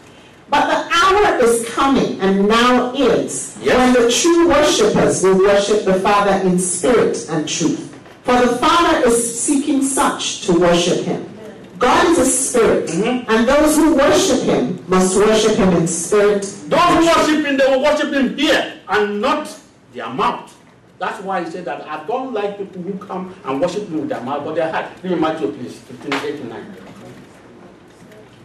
But 0.48 0.66
the 0.66 0.96
hour 0.96 1.38
is 1.42 1.68
coming, 1.70 2.20
and 2.20 2.46
now 2.46 2.94
is, 2.94 3.58
Yes. 3.60 3.76
when 3.76 3.92
the 3.94 4.10
true 4.12 4.48
worshippers 4.48 5.22
will 5.24 5.38
worship 5.38 5.84
the 5.84 5.94
Father 5.94 6.46
in 6.48 6.56
spirit 6.60 7.26
and 7.28 7.48
truth. 7.48 7.92
For 8.22 8.40
the 8.40 8.56
Father 8.56 9.08
is 9.08 9.40
seeking 9.40 9.82
such 9.82 10.42
to 10.46 10.52
worship 10.52 11.04
him. 11.04 11.28
God 11.78 12.06
is 12.08 12.18
a 12.18 12.24
spirit, 12.24 12.88
Mhm. 12.88 13.24
and 13.28 13.46
those 13.48 13.76
who 13.76 13.94
worship 13.94 14.40
him 14.42 14.78
must 14.88 15.16
worship 15.16 15.56
him 15.56 15.72
in 15.76 15.86
spirit. 15.86 16.42
Those 16.68 16.80
who 16.80 17.06
worship 17.06 17.44
him, 17.46 17.56
they 17.56 17.66
will 17.66 17.82
worship 17.82 18.12
him 18.12 18.36
here 18.36 18.72
and 18.88 19.20
not 19.20 19.48
their 19.94 20.08
mouth. 20.08 20.52
That's 20.98 21.22
why 21.22 21.44
he 21.44 21.50
said 21.50 21.66
that 21.66 21.86
I 21.86 22.04
don't 22.06 22.32
like 22.32 22.56
people 22.58 22.80
who 22.82 22.94
come 23.06 23.34
and 23.44 23.60
worship 23.60 23.88
me 23.90 24.00
with 24.00 24.08
their 24.08 24.20
mouth, 24.22 24.44
but 24.44 24.54
their 24.54 24.72
heart. 24.72 24.86
Read 25.02 25.12
me 25.12 25.18
Matthew, 25.18 25.48
please, 25.52 25.74
15, 25.88 26.14
8 26.24 26.36
to 26.40 26.44
9. 26.48 26.66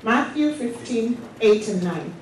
Matthew 0.03 0.53
15 0.53 1.17
8 1.41 1.67
and 1.67 1.83
9. 1.83 2.13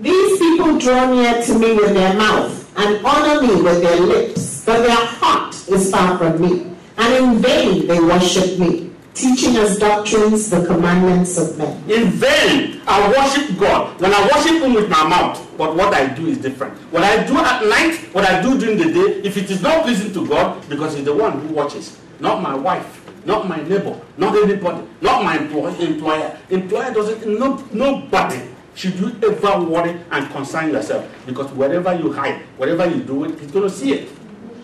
These 0.00 0.38
people 0.38 0.78
draw 0.78 1.06
near 1.12 1.42
to 1.42 1.58
me 1.58 1.74
with 1.74 1.94
their 1.94 2.14
mouth 2.14 2.66
and 2.76 3.04
honor 3.04 3.42
me 3.42 3.62
with 3.62 3.82
their 3.82 4.00
lips, 4.00 4.62
but 4.66 4.82
their 4.82 4.96
heart 4.96 5.54
is 5.68 5.90
far 5.90 6.18
from 6.18 6.40
me, 6.40 6.66
and 6.98 7.14
in 7.14 7.38
vain 7.38 7.86
they 7.86 8.00
worship 8.00 8.58
me, 8.58 8.90
teaching 9.14 9.56
as 9.56 9.78
doctrines 9.78 10.50
the 10.50 10.66
commandments 10.66 11.38
of 11.38 11.56
men. 11.56 11.76
In 11.88 12.10
vain, 12.10 12.80
I 12.86 13.08
worship 13.08 13.56
God. 13.58 14.00
When 14.00 14.12
I 14.12 14.22
worship 14.34 14.60
Him 14.62 14.74
with 14.74 14.88
my 14.90 15.06
mouth, 15.08 15.40
but 15.56 15.76
what 15.76 15.94
I 15.94 16.08
do 16.12 16.26
is 16.26 16.38
different. 16.38 16.74
What 16.92 17.04
I 17.04 17.24
do 17.24 17.38
at 17.38 17.64
night, 17.64 17.94
what 18.12 18.24
I 18.24 18.42
do 18.42 18.58
during 18.58 18.76
the 18.76 18.92
day, 18.92 19.20
if 19.26 19.36
it 19.36 19.50
is 19.50 19.62
not 19.62 19.84
pleasing 19.84 20.12
to 20.14 20.26
God, 20.26 20.68
because 20.68 20.96
He's 20.96 21.04
the 21.04 21.14
one 21.14 21.40
who 21.40 21.54
watches, 21.54 21.98
not 22.18 22.42
my 22.42 22.54
wife, 22.54 23.02
not 23.24 23.48
my 23.48 23.62
neighbor, 23.62 23.98
not 24.18 24.34
anybody, 24.36 24.86
not 25.00 25.22
my 25.24 25.38
employ- 25.38 25.74
employer. 25.76 26.36
Employer 26.50 26.92
doesn't, 26.92 27.38
no, 27.38 27.64
nobody 27.72 28.40
should 28.74 28.94
you 28.98 29.14
ever 29.22 29.60
worry 29.60 29.96
and 30.10 30.28
concern 30.32 30.70
yourself, 30.72 31.08
because 31.24 31.50
wherever 31.52 31.94
you 31.94 32.12
hide, 32.12 32.40
whatever 32.56 32.84
you 32.90 33.00
do, 33.02 33.22
He's 33.22 33.52
going 33.52 33.68
to 33.68 33.74
see 33.74 33.92
it. 33.92 34.10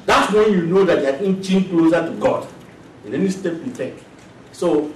That's 0.07 0.33
when 0.33 0.51
you 0.53 0.67
know 0.67 0.85
that 0.85 1.03
you're 1.03 1.23
inching 1.23 1.69
closer 1.69 2.05
to 2.05 2.13
God 2.19 2.49
in 3.07 3.15
any 3.15 3.29
step 3.31 3.55
you 3.65 3.71
take. 3.73 3.95
So 4.61 4.93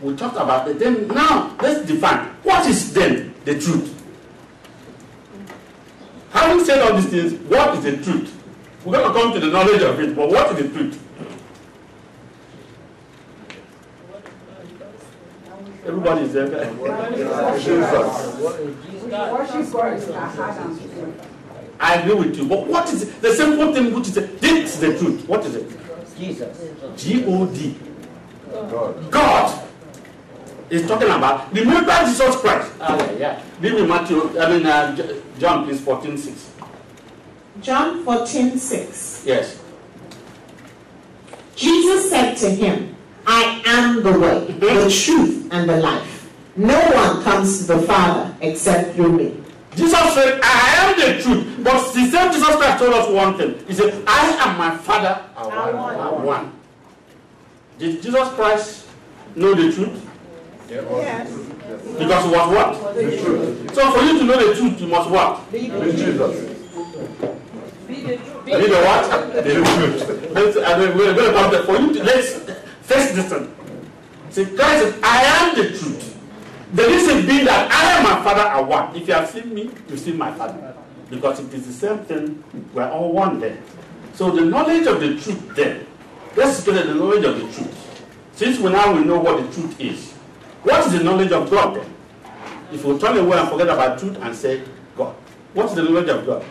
we 0.00 0.16
talked 0.16 0.36
about 0.36 0.66
it. 0.66 0.78
Then 0.78 1.08
now 1.08 1.54
let's 1.60 1.86
define 1.86 2.20
what 2.42 2.66
is 2.66 2.94
then 2.94 3.34
the 3.44 3.60
truth. 3.60 3.94
Having 6.30 6.64
said 6.64 6.80
all 6.80 6.96
these 6.98 7.10
things, 7.10 7.34
what 7.50 7.76
is 7.76 7.84
the 7.84 8.02
truth? 8.02 8.34
We're 8.86 8.96
going 8.96 9.12
to 9.12 9.20
come 9.20 9.32
to 9.34 9.40
the 9.40 9.52
knowledge 9.52 9.82
of 9.82 10.00
it, 10.00 10.16
but 10.16 10.30
what 10.30 10.58
is 10.58 10.62
the 10.62 10.72
truth? 10.72 11.04
Everybody 15.86 16.22
is 16.22 16.32
there. 16.32 16.46
Worship 16.72 17.90
God 19.10 19.98
is 19.98 20.08
our 20.08 20.28
heart 20.28 20.56
and 20.66 20.78
soul. 20.78 21.14
I 21.78 21.94
agree 21.96 22.14
with 22.14 22.38
you. 22.38 22.48
But 22.48 22.66
what 22.66 22.90
is 22.90 23.02
it? 23.02 23.20
the 23.20 23.34
simple 23.34 23.74
thing 23.74 23.92
which 23.92 24.08
is 24.08 24.14
the, 24.14 24.22
this 24.22 24.76
is 24.76 24.80
the 24.80 24.98
truth? 24.98 25.28
What 25.28 25.44
is 25.44 25.56
it? 25.56 25.70
Jesus. 26.16 26.58
G 26.96 27.24
O 27.26 27.44
D. 27.46 27.76
God 29.10 29.64
is 30.70 30.86
talking 30.86 31.08
about. 31.08 31.52
the 31.54 31.60
Remember 31.60 31.92
Jesus 32.06 32.36
Christ. 32.36 32.72
Ah, 32.80 32.96
yeah, 32.96 33.12
yeah. 33.12 33.42
Give 33.62 33.74
me 33.74 33.86
Matthew. 33.86 34.38
I 34.38 34.50
mean 34.50 34.66
uh, 34.66 34.96
John, 35.38 35.64
please, 35.64 35.80
fourteen 35.80 36.18
six. 36.18 36.50
John 37.60 38.04
14 38.04 38.56
6. 38.56 39.24
Yes. 39.26 39.60
Jesus 41.56 42.08
said 42.08 42.36
to 42.36 42.50
him, 42.50 42.94
I 43.26 43.60
am 43.66 44.02
the 44.02 44.16
way, 44.16 44.46
the 44.46 44.88
truth, 44.88 45.48
and 45.50 45.68
the 45.68 45.76
life. 45.78 46.30
No 46.54 46.78
one 46.78 47.22
comes 47.24 47.58
to 47.66 47.74
the 47.74 47.82
Father 47.82 48.32
except 48.40 48.94
through 48.94 49.12
me. 49.12 49.42
Jesus 49.74 50.14
said, 50.14 50.40
I 50.42 50.74
am 50.78 51.00
the 51.16 51.22
truth. 51.22 51.64
But 51.64 51.92
the 51.92 52.06
same 52.10 52.32
Jesus 52.32 52.56
Christ 52.56 52.78
told 52.78 52.94
us 52.94 53.08
one 53.10 53.36
thing. 53.36 53.58
He 53.66 53.74
said, 53.74 54.04
I 54.06 54.48
and 54.48 54.58
my 54.58 54.76
Father 54.76 55.24
are 55.36 55.52
Are 55.52 56.14
one. 56.24 56.52
One. 57.78 57.90
Are 57.90 57.94
one. 57.94 57.94
Did 57.94 58.02
Jesus 58.02 58.28
Christ 58.28 58.86
know 59.36 59.54
the 59.54 59.72
truth? 59.72 60.04
Yes. 60.68 61.30
Because 61.98 62.24
he 62.24 62.30
was 62.30 62.48
what? 62.54 62.94
The 62.94 63.02
truth. 63.02 63.74
So 63.74 63.90
for 63.92 64.02
you 64.04 64.18
to 64.18 64.24
know 64.24 64.48
the 64.48 64.54
truth, 64.54 64.80
you 64.80 64.86
must 64.86 65.10
what? 65.10 65.52
Be 65.52 65.68
the 65.68 65.78
truth. 65.78 66.34
Be 67.88 67.94
the 68.02 68.16
truth. 68.16 68.46
You 68.46 68.68
know 68.68 68.82
what? 68.84 69.32
The 69.32 69.54
truth. 69.54 70.30
Let's, 70.32 70.56
we're 70.56 71.14
going 71.14 71.16
to 71.16 71.32
come 71.32 71.50
there. 71.50 71.62
For 71.64 71.76
you 71.78 71.94
to, 71.94 72.02
let's 72.04 72.32
first 72.82 73.14
listen. 73.14 73.54
See, 74.30 74.44
Christ 74.44 74.94
said, 74.94 74.94
I 75.02 75.22
am 75.24 75.54
the 75.56 75.68
truth. 75.68 76.18
The 76.74 76.86
reason 76.86 77.26
being 77.26 77.44
that 77.46 77.70
I 77.70 77.96
and 77.96 78.04
my 78.04 78.22
Father 78.22 78.42
are 78.42 78.62
one. 78.62 78.94
If 78.94 79.08
you 79.08 79.14
have 79.14 79.28
seen 79.30 79.54
me, 79.54 79.70
you've 79.88 80.00
seen 80.00 80.18
my 80.18 80.32
Father. 80.32 80.74
Because 81.10 81.40
it 81.40 81.54
is 81.54 81.66
the 81.66 81.72
same 81.72 81.98
thing, 82.04 82.44
we're 82.74 82.90
all 82.90 83.12
one 83.12 83.40
there. 83.40 83.58
So 84.12 84.30
the 84.30 84.42
knowledge 84.42 84.86
of 84.86 85.00
the 85.00 85.18
truth 85.18 85.56
then, 85.56 85.86
let's 86.38 86.64
get 86.64 86.86
the 86.86 86.94
knowledge 86.94 87.24
of 87.24 87.34
the 87.36 87.52
truth. 87.52 88.04
Since 88.34 88.58
we 88.60 88.70
now 88.70 88.94
we 88.94 89.04
know 89.04 89.18
what 89.18 89.42
the 89.42 89.52
truth 89.52 89.80
is, 89.80 90.12
what 90.62 90.86
is 90.86 90.92
the 90.92 91.02
knowledge 91.02 91.32
of 91.32 91.50
God 91.50 91.76
then? 91.76 91.94
If 92.72 92.84
we 92.84 92.96
turn 92.98 93.16
away 93.18 93.36
and 93.36 93.48
forget 93.48 93.68
about 93.68 93.98
truth 93.98 94.16
and 94.22 94.34
say 94.34 94.62
God, 94.96 95.14
what 95.52 95.66
is 95.66 95.74
the 95.74 95.82
knowledge 95.82 96.08
of 96.08 96.24
God? 96.24 96.44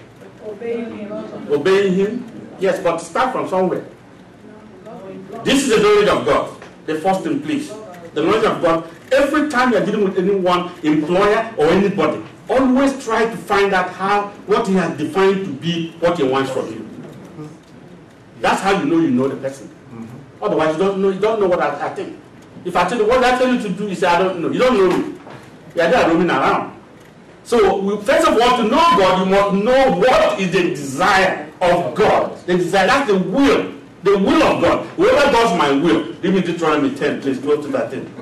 Obeying 0.46 0.98
him. 0.98 1.12
Obeying 1.51 1.94
Him? 1.94 2.50
Yes, 2.60 2.79
but 2.82 2.98
start 2.98 3.32
from 3.32 3.48
somewhere. 3.48 3.86
This 5.44 5.63
is 5.63 5.70
the 5.70 5.82
knowledge 5.82 6.10
of 6.10 6.25
God. 6.25 6.62
The 6.86 6.96
first 7.00 7.22
thing, 7.22 7.41
please. 7.41 7.70
The 8.13 8.24
knowledge 8.24 8.46
of 8.46 8.62
God. 8.62 8.89
Every 9.12 9.50
time 9.50 9.72
you're 9.72 9.86
dealing 9.86 10.03
with 10.06 10.17
anyone, 10.17 10.72
employer 10.84 11.53
or 11.58 11.67
anybody, 11.67 12.24
always 12.50 13.03
try 13.03 13.25
to 13.25 13.38
find 13.38 13.74
out 13.74 13.89
how 13.91 14.29
what 14.48 14.67
He 14.67 14.74
has 14.74 14.98
defined 14.98 15.46
to 15.46 15.51
be 15.53 15.91
what 16.00 16.17
He 16.17 16.24
wants 16.24 16.51
from 16.51 16.67
you. 16.67 16.88
That's 18.41 18.62
how 18.62 18.79
you 18.79 18.86
know 18.86 19.00
you 19.00 19.12
know 19.12 19.27
the 19.27 19.36
person. 19.38 19.70
Otherwise, 20.41 20.74
you 20.74 20.79
don't 20.79 21.01
know. 21.01 21.10
You 21.10 21.20
don't 21.20 21.39
know 21.39 21.48
what 21.48 21.62
I, 21.62 21.88
I 21.88 21.89
think. 21.94 22.20
If 22.65 22.75
I 22.75 22.88
tell 22.88 22.98
you 22.98 23.08
what 23.08 23.24
I 23.24 23.38
tell 23.38 23.53
you 23.53 23.62
to 23.62 23.70
do, 23.70 23.88
you 23.88 23.96
say 23.96 24.08
I 24.08 24.20
don't 24.20 24.41
know. 24.41 24.50
You 24.50 24.60
don't 24.60 24.77
know 24.77 24.98
me. 24.98 25.20
You're 25.75 25.89
there 25.89 26.08
roaming 26.08 26.29
around. 26.29 26.77
So, 27.44 27.79
we, 27.79 28.01
first 28.03 28.27
of 28.27 28.34
all, 28.41 28.58
to 28.58 28.63
know 28.63 28.70
God, 28.98 29.25
you 29.25 29.32
must 29.32 29.63
know 29.63 29.98
what 29.98 30.39
is 30.39 30.51
the 30.51 30.63
desire 30.63 31.50
of 31.62 31.96
God. 31.96 32.38
The 32.46 32.58
desire, 32.58 32.88
that's 32.88 33.10
the 33.10 33.17
will. 33.17 33.74
The 34.03 34.17
will 34.17 34.44
of 34.44 34.62
God. 34.62 34.86
Whoever 34.98 35.32
does 35.32 35.58
my 35.58 35.72
will, 35.72 36.13
give 36.15 36.34
me 36.34 36.41
Deuteronomy 36.41 36.94
10, 36.96 37.22
please, 37.22 37.39
go 37.39 37.62
to 37.62 37.67
that 37.70 37.91
thing. 37.91 38.13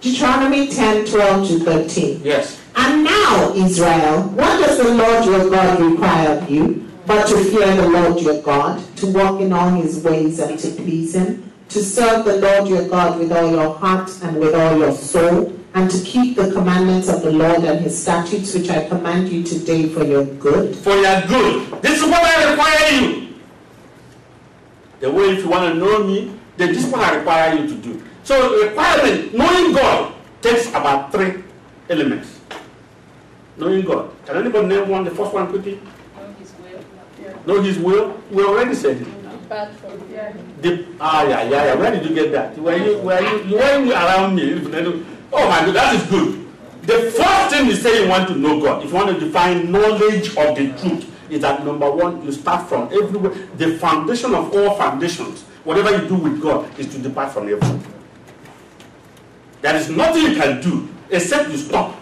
Deuteronomy 0.00 0.68
10 0.68 1.04
12 1.06 1.48
to 1.48 1.58
13. 1.60 2.20
Yes. 2.24 2.58
And 2.74 3.04
now, 3.04 3.52
Israel, 3.54 4.22
what 4.30 4.58
does 4.58 4.78
the 4.78 4.94
Lord 4.94 5.24
your 5.26 5.50
God 5.50 5.78
require 5.78 6.38
of 6.38 6.50
you? 6.50 6.89
But 7.10 7.26
to 7.26 7.42
fear 7.42 7.74
the 7.74 7.88
Lord 7.88 8.20
your 8.20 8.40
God, 8.40 8.80
to 8.98 9.10
walk 9.10 9.40
in 9.40 9.52
all 9.52 9.70
his 9.70 10.00
ways 10.04 10.38
and 10.38 10.56
to 10.60 10.70
please 10.70 11.16
him, 11.16 11.52
to 11.70 11.82
serve 11.82 12.24
the 12.24 12.36
Lord 12.36 12.68
your 12.68 12.86
God 12.88 13.18
with 13.18 13.32
all 13.32 13.50
your 13.50 13.74
heart 13.74 14.08
and 14.22 14.36
with 14.36 14.54
all 14.54 14.78
your 14.78 14.92
soul, 14.92 15.52
and 15.74 15.90
to 15.90 16.00
keep 16.04 16.36
the 16.36 16.52
commandments 16.52 17.08
of 17.08 17.22
the 17.22 17.32
Lord 17.32 17.64
and 17.64 17.80
his 17.80 18.00
statutes 18.00 18.54
which 18.54 18.70
I 18.70 18.86
command 18.88 19.28
you 19.28 19.42
today 19.42 19.88
for 19.88 20.04
your 20.04 20.24
good. 20.24 20.76
For 20.76 20.94
your 20.94 21.20
good. 21.26 21.82
This 21.82 22.00
is 22.00 22.08
what 22.08 22.22
I 22.22 22.52
require 22.52 23.02
you. 23.02 23.34
The 25.00 25.10
way 25.10 25.30
if 25.30 25.42
you 25.42 25.48
want 25.50 25.74
to 25.74 25.80
know 25.80 26.04
me, 26.04 26.32
then 26.58 26.68
this 26.72 26.84
is 26.84 26.92
what 26.92 27.00
I 27.00 27.16
require 27.16 27.56
you 27.56 27.66
to 27.66 27.74
do. 27.74 28.04
So 28.22 28.62
requirement, 28.62 29.34
knowing 29.34 29.72
God, 29.72 30.14
takes 30.42 30.68
about 30.68 31.10
three 31.10 31.42
elements. 31.88 32.38
Knowing 33.56 33.82
God. 33.84 34.12
Can 34.26 34.36
anybody 34.36 34.68
name 34.68 34.88
one? 34.88 35.02
The 35.02 35.10
first 35.10 35.32
one 35.34 35.48
quickly? 35.48 35.80
Know 37.46 37.60
his 37.62 37.78
will. 37.78 38.20
We 38.30 38.44
already 38.44 38.74
said 38.74 39.00
it. 39.00 39.08
The, 40.62 40.86
ah, 41.00 41.22
yeah, 41.24 41.42
yeah, 41.42 41.64
yeah. 41.64 41.74
Where 41.74 41.90
did 41.90 42.08
you 42.08 42.14
get 42.14 42.30
that? 42.32 42.56
Were 42.58 42.76
you, 42.76 42.98
were 42.98 43.20
you, 43.20 43.44
you 43.48 43.92
around 43.92 44.36
me? 44.36 44.52
Oh 45.32 45.48
my 45.48 45.64
God, 45.66 45.74
that 45.74 45.94
is 45.94 46.02
good. 46.10 46.46
The 46.82 47.10
first 47.10 47.54
thing 47.54 47.66
you 47.66 47.74
say 47.74 48.02
you 48.02 48.08
want 48.08 48.28
to 48.28 48.34
know 48.36 48.60
God, 48.60 48.84
if 48.84 48.90
you 48.90 48.94
want 48.96 49.18
to 49.18 49.20
define 49.24 49.70
knowledge 49.70 50.28
of 50.36 50.56
the 50.56 50.72
truth, 50.80 51.06
is 51.30 51.40
that 51.42 51.64
number 51.64 51.90
one, 51.90 52.24
you 52.24 52.32
start 52.32 52.68
from 52.68 52.84
everywhere. 52.92 53.32
The 53.56 53.76
foundation 53.78 54.34
of 54.34 54.54
all 54.54 54.76
foundations, 54.76 55.42
whatever 55.64 55.90
you 55.96 56.08
do 56.08 56.14
with 56.16 56.40
God, 56.42 56.78
is 56.78 56.88
to 56.94 56.98
depart 56.98 57.32
from 57.32 57.48
evil. 57.48 57.80
There 59.62 59.76
is 59.76 59.88
nothing 59.90 60.22
you 60.22 60.36
can 60.36 60.60
do 60.60 60.88
except 61.10 61.50
you 61.50 61.56
stop 61.58 61.96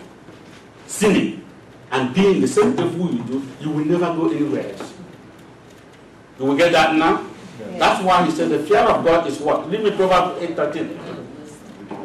sinning 0.87 1.45
and 1.90 2.14
being 2.14 2.40
the 2.40 2.49
same 2.49 2.76
devil 2.76 3.12
you 3.12 3.23
do, 3.25 3.42
you 3.61 3.71
will 3.71 3.85
never 3.85 4.14
go 4.14 4.30
anywhere 4.30 4.73
else. 4.73 4.95
You 6.38 6.47
we 6.47 6.57
get 6.57 6.73
that 6.73 6.95
now? 6.95 7.26
That's 7.78 8.02
why 8.04 8.25
he 8.25 8.30
said 8.30 8.50
the 8.50 8.61
fear 8.61 8.78
of 8.78 9.04
God 9.04 9.26
is 9.26 9.38
what? 9.40 9.68
Leave 9.68 9.83
me 9.83 9.90
Proverbs 9.90 10.40
8 10.42 10.57
13. 10.57 10.99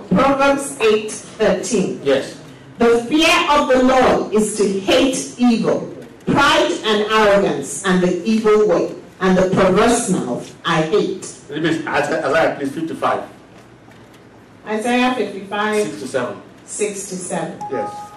Proverbs 0.10 0.80
8 0.80 1.12
13. 1.12 2.00
Yes. 2.04 2.42
The 2.80 3.06
fear 3.06 3.52
of 3.52 3.68
the 3.70 3.84
Lord 3.84 4.34
is 4.34 4.58
to 4.58 4.80
hate 4.80 5.36
evil, 5.38 5.96
pride 6.26 6.72
and 6.84 7.12
arrogance, 7.12 7.86
and 7.86 8.02
the 8.02 8.24
evil 8.24 8.68
way, 8.68 8.96
and 9.20 9.38
the 9.38 9.50
perverse 9.56 10.10
mouth 10.10 10.56
I 10.66 10.82
hate. 10.82 11.32
Leave 11.50 11.64
me 11.64 11.88
Isaiah, 11.88 12.26
Isaiah, 12.28 12.56
please 12.58 12.72
55, 12.74 13.30
Isaiah 14.66 15.14
55 15.14 15.86
6 15.86 16.02
to 16.02 16.08
7. 16.08 16.42
6 16.66 17.10
to 17.10 17.16
7. 17.16 17.60
Yes. 17.72 18.12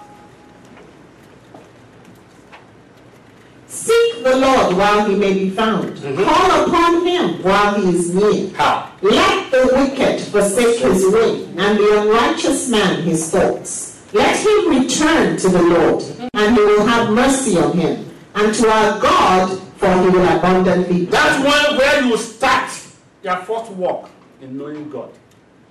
Seek 3.67 4.06
the 4.23 4.35
Lord 4.35 4.75
while 4.77 5.05
he 5.05 5.15
may 5.15 5.33
be 5.33 5.49
found. 5.49 5.97
Mhm. 5.97 6.25
Call 6.25 6.65
upon 6.65 7.05
him 7.05 7.43
while 7.43 7.73
he 7.75 7.95
is 7.95 8.13
near. 8.13 8.49
How? 8.55 8.85
Let 9.01 9.51
the 9.51 9.69
wicked 9.73 10.21
forsake 10.21 10.79
his 10.79 11.05
way, 11.07 11.45
and 11.57 11.77
the 11.77 12.01
unrighteous 12.01 12.69
man 12.69 13.01
his 13.03 13.29
thoughts. 13.29 13.93
Let 14.13 14.37
him 14.37 14.69
return 14.69 15.37
to 15.37 15.49
the 15.49 15.61
Lord, 15.61 16.03
and 16.33 16.55
he 16.55 16.61
will 16.63 16.85
have 16.85 17.09
mercy 17.11 17.57
on 17.57 17.73
him, 17.73 18.05
and 18.35 18.53
to 18.55 18.69
our 18.69 18.99
God, 18.99 19.59
for 19.77 19.89
he 20.01 20.09
will 20.09 20.27
abundantly 20.27 21.05
That's 21.05 21.37
one 21.43 21.77
where 21.77 22.03
you 22.03 22.17
start 22.17 22.69
your 23.23 23.35
first 23.37 23.71
walk 23.71 24.09
in 24.41 24.57
knowing 24.57 24.89
God. 24.89 25.09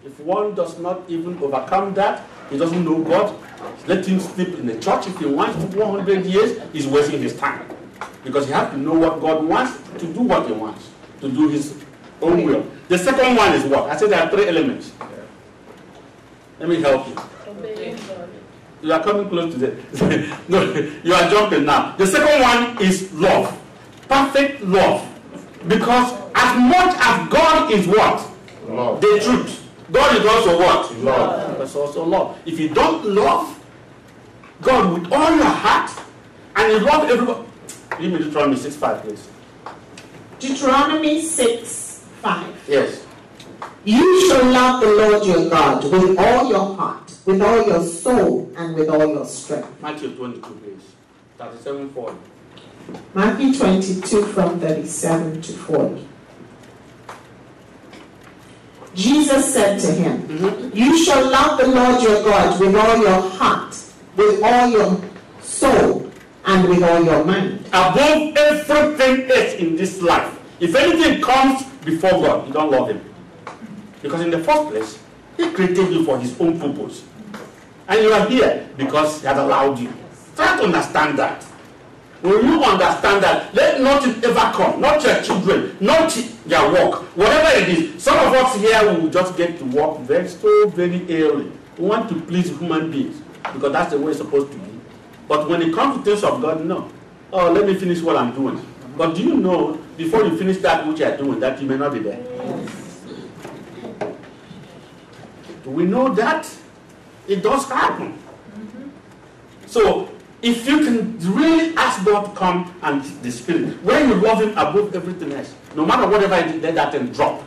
If 0.04 0.20
one 0.20 0.54
does 0.54 0.78
not 0.78 1.00
even 1.08 1.36
overcome 1.42 1.94
that, 1.94 2.20
he 2.50 2.58
doesn't 2.58 2.84
know 2.84 2.98
God, 2.98 3.34
let 3.88 4.06
him 4.06 4.20
sleep 4.20 4.56
in 4.58 4.66
the 4.66 4.74
church 4.78 5.08
if 5.08 5.18
he 5.18 5.26
wants 5.26 5.56
to 5.64 5.78
100 5.78 6.24
years, 6.26 6.58
he's 6.72 6.86
wasting 6.86 7.20
his 7.22 7.34
time. 7.34 7.62
Because 8.26 8.48
you 8.48 8.54
have 8.54 8.72
to 8.72 8.76
know 8.76 8.94
what 8.94 9.20
God 9.20 9.44
wants 9.44 9.78
to 10.00 10.12
do 10.12 10.20
what 10.22 10.46
he 10.48 10.52
wants, 10.52 10.90
to 11.20 11.28
do 11.30 11.48
his 11.48 11.76
own 12.20 12.44
will. 12.44 12.66
The 12.88 12.98
second 12.98 13.36
one 13.36 13.54
is 13.54 13.62
what? 13.64 13.88
I 13.88 13.96
said 13.96 14.10
there 14.10 14.20
are 14.20 14.28
three 14.28 14.48
elements. 14.48 14.92
Let 16.58 16.68
me 16.68 16.80
help 16.80 17.06
you. 17.06 17.16
You 18.82 18.92
are 18.92 19.02
coming 19.02 19.28
close 19.28 19.54
to 19.54 19.58
the. 19.60 20.38
no, 20.48 20.60
you 21.04 21.14
are 21.14 21.30
jumping 21.30 21.64
now. 21.66 21.94
The 21.96 22.06
second 22.06 22.42
one 22.42 22.82
is 22.82 23.12
love. 23.14 23.56
Perfect 24.08 24.60
love. 24.62 25.06
Because 25.68 26.12
as 26.34 26.58
much 26.58 26.96
as 26.98 27.28
God 27.28 27.70
is 27.72 27.86
what? 27.86 28.28
Love. 28.68 29.00
The 29.00 29.20
truth. 29.22 29.68
God 29.92 30.16
is 30.16 30.26
also 30.26 30.58
what? 30.58 30.98
Love. 30.98 31.58
That's 31.58 31.76
also 31.76 32.04
love. 32.04 32.36
If 32.44 32.58
you 32.58 32.70
don't 32.70 33.04
love 33.06 33.56
God 34.62 35.00
with 35.00 35.12
all 35.12 35.36
your 35.36 35.44
heart 35.44 35.90
and 36.56 36.72
you 36.72 36.80
love 36.80 37.08
everybody. 37.08 37.45
Give 37.98 38.12
me 38.12 38.18
Deuteronomy 38.18 38.56
6 38.56 38.76
5, 38.76 39.02
please. 39.02 39.28
Deuteronomy 40.38 41.22
6 41.22 42.04
5. 42.22 42.64
Yes. 42.68 43.06
You 43.84 44.28
shall 44.28 44.44
love 44.50 44.80
the 44.80 44.88
Lord 44.88 45.26
your 45.26 45.48
God 45.48 45.84
with 45.84 46.18
all 46.18 46.48
your 46.48 46.76
heart, 46.76 47.12
with 47.24 47.40
all 47.40 47.66
your 47.66 47.82
soul, 47.82 48.52
and 48.56 48.74
with 48.74 48.88
all 48.88 49.06
your 49.06 49.24
strength. 49.24 49.80
Matthew 49.80 50.14
22, 50.16 50.40
please. 50.40 50.82
37 51.38 51.90
40. 51.90 52.18
Matthew 53.14 53.54
22 53.54 54.26
from 54.26 54.60
37 54.60 55.42
to 55.42 55.52
40. 55.52 56.08
Jesus 58.94 59.52
said 59.52 59.78
to 59.80 59.92
him, 59.92 60.22
mm-hmm. 60.22 60.76
You 60.76 61.04
shall 61.04 61.30
love 61.30 61.58
the 61.58 61.68
Lord 61.68 62.02
your 62.02 62.24
God 62.24 62.58
with 62.58 62.74
all 62.74 62.96
your 62.96 63.30
heart, 63.30 63.78
with 64.16 64.42
all 64.42 64.68
your 64.70 65.00
soul, 65.42 66.05
and 66.46 66.68
with 66.68 66.82
all 66.82 67.04
your 67.04 67.24
mind. 67.24 67.58
above 67.68 68.36
everything 68.36 69.30
else 69.30 69.54
in 69.54 69.76
this 69.76 70.00
life. 70.00 70.32
If 70.60 70.74
anything 70.74 71.20
comes 71.20 71.64
before 71.84 72.10
God, 72.12 72.46
you 72.46 72.52
don't 72.52 72.70
love 72.70 72.88
Him. 72.88 73.04
Because 74.00 74.20
in 74.20 74.30
the 74.30 74.38
first 74.38 74.68
place, 74.68 74.98
He 75.36 75.50
created 75.50 75.92
you 75.92 76.04
for 76.04 76.18
His 76.18 76.38
own 76.40 76.58
purpose. 76.58 77.04
And 77.88 78.00
you 78.00 78.12
are 78.12 78.26
here 78.28 78.68
because 78.76 79.20
He 79.20 79.26
has 79.26 79.36
allowed 79.38 79.78
you. 79.78 79.92
Try 80.36 80.56
to 80.56 80.64
understand 80.64 81.18
that. 81.18 81.42
When 82.22 82.44
you 82.46 82.62
understand 82.62 83.22
that, 83.22 83.54
let 83.54 83.80
nothing 83.80 84.24
ever 84.24 84.52
come, 84.54 84.80
not 84.80 85.02
your 85.02 85.22
children, 85.22 85.76
not 85.80 86.16
your 86.46 86.72
work, 86.72 87.02
whatever 87.16 87.60
it 87.60 87.68
is. 87.68 88.02
Some 88.02 88.16
of 88.18 88.32
us 88.34 88.56
here 88.60 88.82
will 88.84 89.08
just 89.08 89.36
get 89.36 89.58
to 89.58 89.64
work 89.66 89.98
very 90.00 90.26
so 90.26 90.68
very 90.70 91.02
early. 91.22 91.52
We 91.78 91.86
want 91.86 92.08
to 92.08 92.20
please 92.22 92.48
human 92.48 92.90
beings 92.90 93.20
because 93.52 93.72
that's 93.72 93.92
the 93.92 94.00
way 94.00 94.12
it's 94.12 94.18
supposed 94.20 94.50
to 94.52 94.58
be. 94.58 94.75
But 95.28 95.48
when 95.48 95.62
it 95.62 95.74
comes 95.74 95.98
to 95.98 96.02
things 96.04 96.24
of 96.24 96.40
God, 96.40 96.64
no. 96.64 96.90
Oh, 97.32 97.50
let 97.52 97.66
me 97.66 97.74
finish 97.74 98.00
what 98.02 98.16
I'm 98.16 98.34
doing. 98.34 98.64
But 98.96 99.14
do 99.14 99.22
you 99.22 99.36
know, 99.36 99.78
before 99.96 100.24
you 100.24 100.36
finish 100.36 100.58
that 100.58 100.86
which 100.86 101.00
you 101.00 101.06
are 101.06 101.16
doing, 101.16 101.40
that 101.40 101.60
you 101.60 101.68
may 101.68 101.76
not 101.76 101.92
be 101.92 101.98
there? 101.98 102.22
Do 105.64 105.70
we 105.70 105.84
know 105.84 106.14
that? 106.14 106.48
It 107.26 107.42
does 107.42 107.68
happen. 107.68 108.16
So, 109.66 110.08
if 110.42 110.66
you 110.66 110.84
can 110.84 111.18
really 111.34 111.74
ask 111.76 112.04
God 112.04 112.26
to 112.26 112.30
come 112.38 112.72
and 112.82 113.02
the 113.22 113.32
Spirit, 113.32 113.82
when 113.82 114.08
you 114.08 114.14
love 114.14 114.40
Him 114.40 114.50
above 114.52 114.94
everything 114.94 115.32
else, 115.32 115.54
no 115.74 115.84
matter 115.84 116.08
whatever 116.08 116.36
is, 116.36 116.62
let 116.62 116.76
that 116.76 116.92
thing 116.92 117.06
drop. 117.08 117.42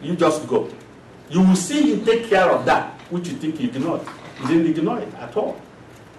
You 0.00 0.14
just 0.14 0.46
go. 0.46 0.70
You 1.28 1.40
will 1.40 1.56
see 1.56 1.92
Him 1.92 2.04
take 2.04 2.28
care 2.28 2.48
of 2.48 2.64
that 2.66 2.92
which 3.10 3.28
you 3.28 3.34
think 3.34 3.60
you 3.60 3.68
ignored. 3.68 4.02
He 4.40 4.46
didn't 4.46 4.78
ignore 4.78 5.00
it 5.00 5.12
at 5.14 5.36
all. 5.36 5.60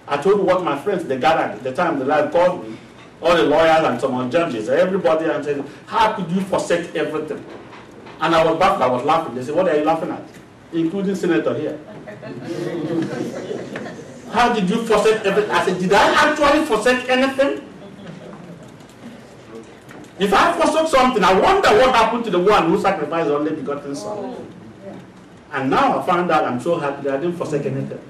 I 0.08 0.16
told 0.18 0.40
what 0.40 0.62
my 0.62 0.78
friends, 0.78 1.04
they 1.04 1.18
gathered 1.18 1.62
the 1.64 1.72
time 1.72 1.98
the 1.98 2.04
Lord 2.04 2.30
called 2.30 2.68
me, 2.68 2.76
all 3.20 3.36
the 3.36 3.42
lawyers 3.42 3.84
and 3.84 4.00
some 4.00 4.14
of 4.14 4.30
the 4.30 4.38
judges, 4.38 4.68
everybody, 4.68 5.26
and 5.26 5.44
said, 5.44 5.64
How 5.86 6.12
could 6.12 6.30
you 6.30 6.40
forsake 6.42 6.94
everything? 6.94 7.44
And 8.20 8.34
I 8.34 8.44
was 8.44 8.58
back, 8.58 8.80
I 8.80 8.86
was 8.86 9.04
laughing. 9.04 9.34
They 9.34 9.42
said, 9.42 9.54
What 9.54 9.68
are 9.68 9.76
you 9.76 9.84
laughing 9.84 10.10
at? 10.10 10.22
Including 10.72 11.14
Senator 11.14 11.54
here. 11.54 11.78
How 14.32 14.52
did 14.52 14.68
you 14.68 14.84
forsake 14.84 15.24
everything? 15.24 15.50
I 15.50 15.64
said, 15.64 15.78
Did 15.78 15.92
I 15.92 16.30
actually 16.30 16.64
forsake 16.66 17.08
anything? 17.08 17.62
If 20.18 20.32
I 20.32 20.58
forsook 20.58 20.88
something, 20.88 21.22
I 21.22 21.38
wonder 21.38 21.68
what 21.68 21.94
happened 21.94 22.24
to 22.24 22.30
the 22.30 22.38
one 22.38 22.70
who 22.70 22.80
sacrificed 22.80 23.28
the 23.28 23.36
only 23.36 23.54
begotten 23.54 23.94
son. 23.94 24.18
Oh, 24.18 24.46
and 25.52 25.70
now 25.70 25.98
I 25.98 26.06
found 26.06 26.30
out 26.30 26.44
I'm 26.44 26.60
so 26.60 26.78
happy 26.78 27.02
that 27.04 27.14
I 27.14 27.20
didn't 27.20 27.36
forsake 27.36 27.66
anything. 27.66 28.00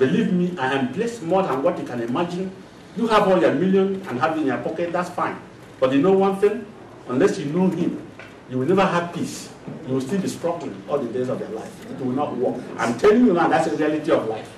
Believe 0.00 0.32
me, 0.32 0.56
I 0.58 0.72
am 0.72 0.92
blessed 0.92 1.22
more 1.22 1.42
than 1.42 1.62
what 1.62 1.78
you 1.78 1.84
can 1.84 2.00
imagine. 2.00 2.50
You 2.96 3.06
have 3.08 3.28
all 3.28 3.38
your 3.38 3.52
million 3.52 4.00
and 4.08 4.18
have 4.18 4.34
it 4.34 4.40
in 4.40 4.46
your 4.46 4.56
pocket, 4.56 4.92
that's 4.92 5.10
fine. 5.10 5.36
But 5.78 5.92
you 5.92 6.00
know 6.00 6.12
one 6.12 6.40
thing? 6.40 6.64
Unless 7.06 7.38
you 7.38 7.52
know 7.52 7.68
Him, 7.68 8.00
you 8.48 8.56
will 8.56 8.66
never 8.66 8.84
have 8.84 9.12
peace. 9.12 9.50
You 9.86 9.94
will 9.94 10.00
still 10.00 10.18
be 10.18 10.28
struggling 10.28 10.82
all 10.88 10.98
the 10.98 11.12
days 11.12 11.28
of 11.28 11.38
your 11.38 11.50
life. 11.50 11.90
It 11.90 12.00
will 12.02 12.12
not 12.12 12.34
work. 12.34 12.62
I'm 12.78 12.98
telling 12.98 13.26
you 13.26 13.34
now, 13.34 13.48
that's 13.48 13.68
the 13.70 13.76
reality 13.76 14.10
of 14.10 14.26
life. 14.26 14.50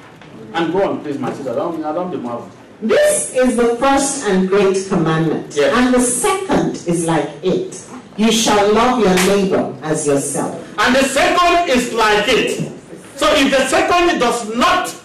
And 0.54 0.72
go 0.72 0.88
on, 0.88 1.02
please, 1.02 1.18
my 1.18 1.32
sister. 1.32 1.54
Don't, 1.54 1.80
don't 1.82 2.10
be 2.12 2.18
marveled. 2.18 2.52
This 2.80 3.34
is 3.34 3.56
the 3.56 3.74
first 3.76 4.24
and 4.28 4.48
great 4.48 4.86
commandment. 4.88 5.56
Yes. 5.56 5.74
And 5.76 5.92
the 5.92 6.00
second 6.00 6.76
is 6.86 7.04
like 7.04 7.28
it. 7.42 7.84
You 8.16 8.30
shall 8.30 8.72
love 8.72 9.00
your 9.00 9.14
neighbor 9.26 9.76
as 9.82 10.06
yourself. 10.06 10.54
And 10.78 10.94
the 10.94 11.02
second 11.02 11.68
is 11.68 11.92
like 11.92 12.28
it. 12.28 12.72
So 13.16 13.26
if 13.34 13.50
the 13.50 13.66
second 13.66 14.20
does 14.20 14.54
not, 14.54 15.01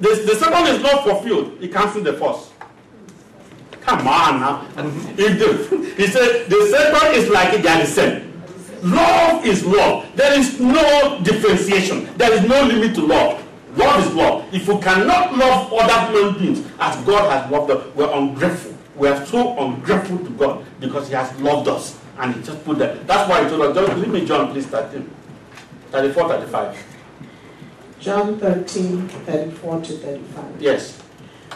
the, 0.00 0.08
the 0.26 0.34
second 0.36 0.74
is 0.74 0.82
not 0.82 1.04
fulfilled, 1.04 1.58
he 1.60 1.68
cancels 1.68 2.04
the 2.04 2.14
first. 2.14 2.52
Come 3.80 4.06
on 4.06 4.40
now. 4.40 4.66
If 5.16 5.38
the, 5.38 5.94
he 5.96 6.06
said 6.06 6.48
the 6.48 6.66
second 6.70 7.14
is 7.14 7.28
like 7.30 7.62
they 7.62 7.68
are 7.68 7.80
the 7.80 7.86
same. 7.86 8.30
Love 8.82 9.44
is 9.44 9.64
love. 9.64 10.06
There 10.16 10.38
is 10.38 10.58
no 10.58 11.20
differentiation. 11.22 12.08
There 12.16 12.32
is 12.32 12.42
no 12.42 12.62
limit 12.62 12.94
to 12.96 13.02
love. 13.02 13.46
Love 13.76 14.06
is 14.06 14.14
love. 14.14 14.54
If 14.54 14.68
we 14.68 14.78
cannot 14.80 15.36
love 15.36 15.72
other 15.72 16.12
human 16.12 16.38
beings 16.38 16.66
as 16.78 16.96
God 17.04 17.30
has 17.30 17.50
loved 17.50 17.70
us, 17.70 17.94
we're 17.94 18.10
ungrateful. 18.12 18.74
We 18.96 19.08
are 19.08 19.24
so 19.26 19.58
ungrateful 19.58 20.18
to 20.18 20.30
God 20.30 20.64
because 20.80 21.08
He 21.08 21.14
has 21.14 21.38
loved 21.40 21.68
us. 21.68 21.98
And 22.18 22.34
He 22.34 22.42
just 22.42 22.64
put 22.64 22.78
that. 22.78 23.06
That's 23.06 23.28
why 23.28 23.44
He 23.44 23.50
told 23.50 23.62
us, 23.62 23.74
John, 23.74 24.00
leave 24.00 24.10
me 24.10 24.26
John, 24.26 24.50
please, 24.50 24.66
13. 24.66 25.08
34, 25.90 26.28
35. 26.28 26.89
John 28.00 28.38
13, 28.38 29.08
34 29.08 29.80
to 29.82 29.92
35. 29.92 30.62
Yes. 30.62 31.02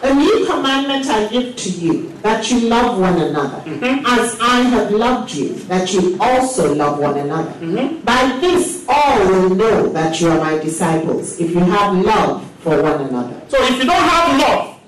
A 0.03 0.13
new 0.13 0.45
commandment 0.45 1.07
I 1.07 1.29
give 1.29 1.57
to 1.57 1.71
you, 1.71 2.09
that 2.21 2.51
you 2.51 2.69
love 2.69 2.99
one 3.01 3.19
another, 3.21 3.63
mm-hmm. 3.71 4.05
as 4.05 4.39
I 4.41 4.61
have 4.61 4.91
loved 4.91 5.33
you, 5.33 5.55
that 5.73 5.93
you 5.95 6.19
also 6.21 6.75
love 6.75 6.99
one 6.99 7.17
another. 7.17 7.51
Mm-hmm. 7.53 8.05
By 8.05 8.39
this 8.41 8.85
all 8.89 9.27
will 9.27 9.55
know 9.55 9.89
that 9.91 10.21
you 10.21 10.29
are 10.29 10.39
my 10.39 10.59
disciples, 10.59 11.41
if 11.41 11.51
you 11.53 11.61
have 11.61 11.95
love 12.05 12.45
for 12.61 12.83
one 12.83 13.01
another. 13.01 13.41
So 13.49 13.57
if 13.63 13.79
you 13.79 13.85
don't 13.85 14.03
have 14.03 14.41
love 14.41 14.81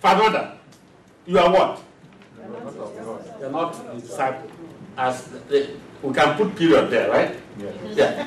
for 0.00 0.10
another, 0.10 0.58
you 1.26 1.38
are 1.38 1.50
what? 1.52 1.82
You're 3.38 3.50
not 3.50 3.76
a 3.94 4.00
disciple. 4.00 4.50
As 4.96 5.22
the, 5.28 5.70
we 6.02 6.14
can 6.14 6.36
put 6.36 6.54
period 6.56 6.90
there, 6.90 7.10
right? 7.10 7.34
Yeah. 7.94 8.26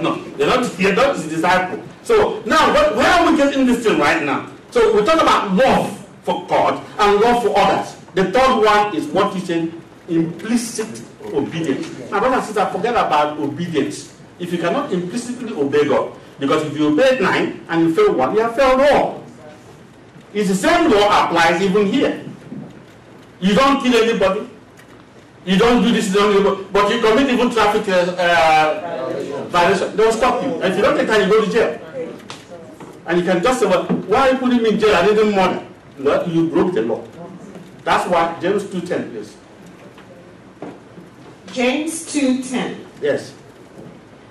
No, 0.00 0.16
you're 0.36 0.48
not. 0.48 0.78
You're 0.78 0.94
not 0.94 1.16
a 1.16 1.28
disciple. 1.28 1.82
So 2.02 2.42
now, 2.46 2.72
what, 2.74 2.96
where 2.96 3.06
are 3.06 3.30
we 3.30 3.36
getting 3.36 3.66
this 3.66 3.84
thing 3.84 3.98
right 3.98 4.22
now? 4.22 4.50
So 4.70 4.94
we 4.94 5.04
talk 5.04 5.20
about 5.22 5.52
love 5.54 6.06
for 6.24 6.46
God 6.48 6.82
and 6.98 7.20
love 7.20 7.42
for 7.42 7.52
others. 7.56 7.96
The 8.14 8.30
third 8.32 8.64
one 8.64 8.96
is 8.96 9.06
what 9.06 9.34
you 9.34 9.40
said, 9.40 9.72
implicit 10.08 11.02
obedience. 11.32 11.86
Now, 12.10 12.18
brothers 12.20 12.38
and 12.38 12.44
sisters, 12.46 12.72
forget 12.72 12.92
about 12.94 13.38
obedience. 13.38 14.18
If 14.38 14.52
you 14.52 14.58
cannot 14.58 14.92
implicitly 14.92 15.52
obey 15.54 15.86
God, 15.86 16.12
because 16.40 16.64
if 16.66 16.76
you 16.76 16.88
obey 16.88 17.18
nine 17.20 17.64
and 17.68 17.88
you 17.88 17.94
fail 17.94 18.14
one, 18.14 18.34
you 18.34 18.40
have 18.40 18.56
failed 18.56 18.80
all. 18.80 19.24
It's 20.34 20.48
the 20.48 20.56
same 20.56 20.90
law 20.90 21.26
applies 21.26 21.60
even 21.62 21.86
here. 21.86 22.24
You 23.40 23.54
don't 23.54 23.82
kill 23.82 23.94
anybody. 24.02 24.48
You 25.44 25.58
don't 25.58 25.82
do 25.82 25.90
this, 25.92 26.12
don't 26.12 26.32
do 26.32 26.68
but 26.72 26.90
you 26.92 27.00
commit 27.00 27.28
even 27.30 27.50
traffic 27.50 27.88
uh, 27.88 28.12
uh, 28.12 29.44
violation. 29.48 29.96
They'll 29.96 30.12
stop 30.12 30.42
you. 30.44 30.54
And 30.62 30.72
if 30.72 30.76
you 30.76 30.82
don't 30.82 30.96
take 30.96 31.08
time, 31.08 31.22
you 31.22 31.28
go 31.28 31.44
to 31.44 31.50
jail. 31.50 31.78
And 33.06 33.18
you 33.18 33.24
can 33.24 33.42
just 33.42 33.60
say, 33.60 33.66
well, 33.66 33.84
why 33.84 34.28
are 34.28 34.32
you 34.32 34.38
putting 34.38 34.62
me 34.62 34.70
in 34.70 34.78
jail? 34.78 34.94
I 34.94 35.04
didn't 35.06 35.34
murder. 35.34 35.66
No, 35.98 36.24
you 36.26 36.48
broke 36.48 36.74
the 36.74 36.82
law. 36.82 37.02
That's 37.84 38.08
why 38.08 38.38
James 38.40 38.62
2.10, 38.64 39.10
please. 39.10 39.36
James 41.52 42.06
2:10. 42.06 42.76
Yes. 43.02 43.34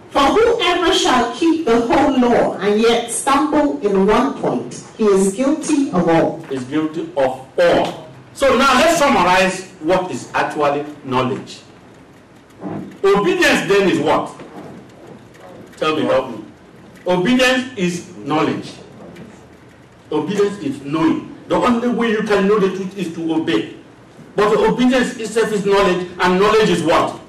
For 0.09 0.21
whoever 0.21 0.91
shall 0.93 1.33
keep 1.35 1.65
the 1.65 1.81
whole 1.81 2.19
law 2.19 2.57
and 2.57 2.81
yet 2.81 3.11
stumble 3.11 3.79
in 3.85 4.07
one 4.07 4.41
point, 4.41 4.83
he 4.97 5.05
is 5.05 5.33
guilty 5.33 5.91
of 5.91 6.09
all. 6.09 6.43
Is 6.49 6.63
guilty 6.65 7.03
of 7.15 7.47
all. 7.59 8.07
So 8.33 8.57
now 8.57 8.73
let's 8.79 8.97
summarize 8.97 9.69
what 9.81 10.09
is 10.11 10.29
actually 10.33 10.85
knowledge. 11.03 11.61
Obedience 13.03 13.67
then 13.67 13.89
is 13.89 13.99
what? 13.99 14.33
Tell 15.77 15.95
me, 15.95 16.03
help 16.03 16.29
me. 16.29 16.45
Obedience 17.07 17.77
is 17.77 18.15
knowledge. 18.17 18.71
Obedience 20.11 20.59
is 20.59 20.81
knowing. 20.83 21.35
The 21.47 21.55
only 21.55 21.89
way 21.89 22.11
you 22.11 22.23
can 22.23 22.47
know 22.47 22.59
the 22.59 22.69
truth 22.75 22.97
is 22.97 23.13
to 23.15 23.33
obey. 23.33 23.75
But 24.35 24.55
obedience 24.57 25.17
itself 25.17 25.51
is 25.51 25.65
knowledge, 25.65 26.07
and 26.19 26.39
knowledge 26.39 26.69
is 26.69 26.83
what? 26.83 27.19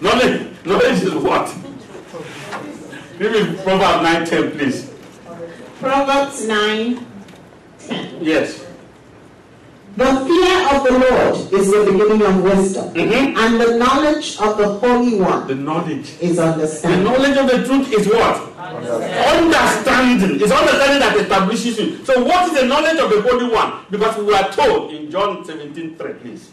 Knowledge, 0.00 0.50
knowledge 0.64 1.02
is 1.02 1.14
what? 1.14 1.46
Give 3.18 3.30
me 3.32 3.62
Proverbs 3.62 4.02
9 4.02 4.26
10, 4.26 4.50
please. 4.52 4.90
Proverbs 5.78 6.48
9, 6.48 6.96
10. 6.96 7.13
Yes. 8.20 8.60
The 9.96 10.04
fear 10.04 10.56
of 10.74 10.82
the 10.82 10.98
Lord 10.98 11.52
is 11.52 11.70
the 11.70 11.84
beginning 11.92 12.22
of 12.26 12.42
wisdom, 12.42 12.92
Mhm. 12.94 13.36
and 13.38 13.60
the 13.60 13.76
knowledge 13.78 14.36
of 14.40 14.56
the 14.58 14.66
Holy 14.66 15.14
One 15.20 15.46
The 15.46 15.54
knowledge. 15.54 16.14
is 16.20 16.38
understanding. 16.38 17.04
The 17.04 17.10
knowledge 17.10 17.36
of 17.36 17.46
the 17.48 17.64
truth 17.64 17.92
is 17.92 18.06
what? 18.08 18.40
Understanding. 18.58 20.40
It's 20.40 20.50
understanding 20.50 20.98
that 21.00 21.16
establishes 21.16 21.78
you. 21.78 21.98
So, 22.04 22.24
what 22.24 22.48
is 22.48 22.54
the 22.60 22.66
knowledge 22.66 22.98
of 22.98 23.10
the 23.10 23.20
Holy 23.22 23.46
One? 23.48 23.72
Because 23.90 24.16
we 24.18 24.24
were 24.24 24.48
told 24.50 24.90
in 24.92 25.10
John 25.10 25.44
17 25.44 25.94
3, 25.96 26.12
please. 26.14 26.48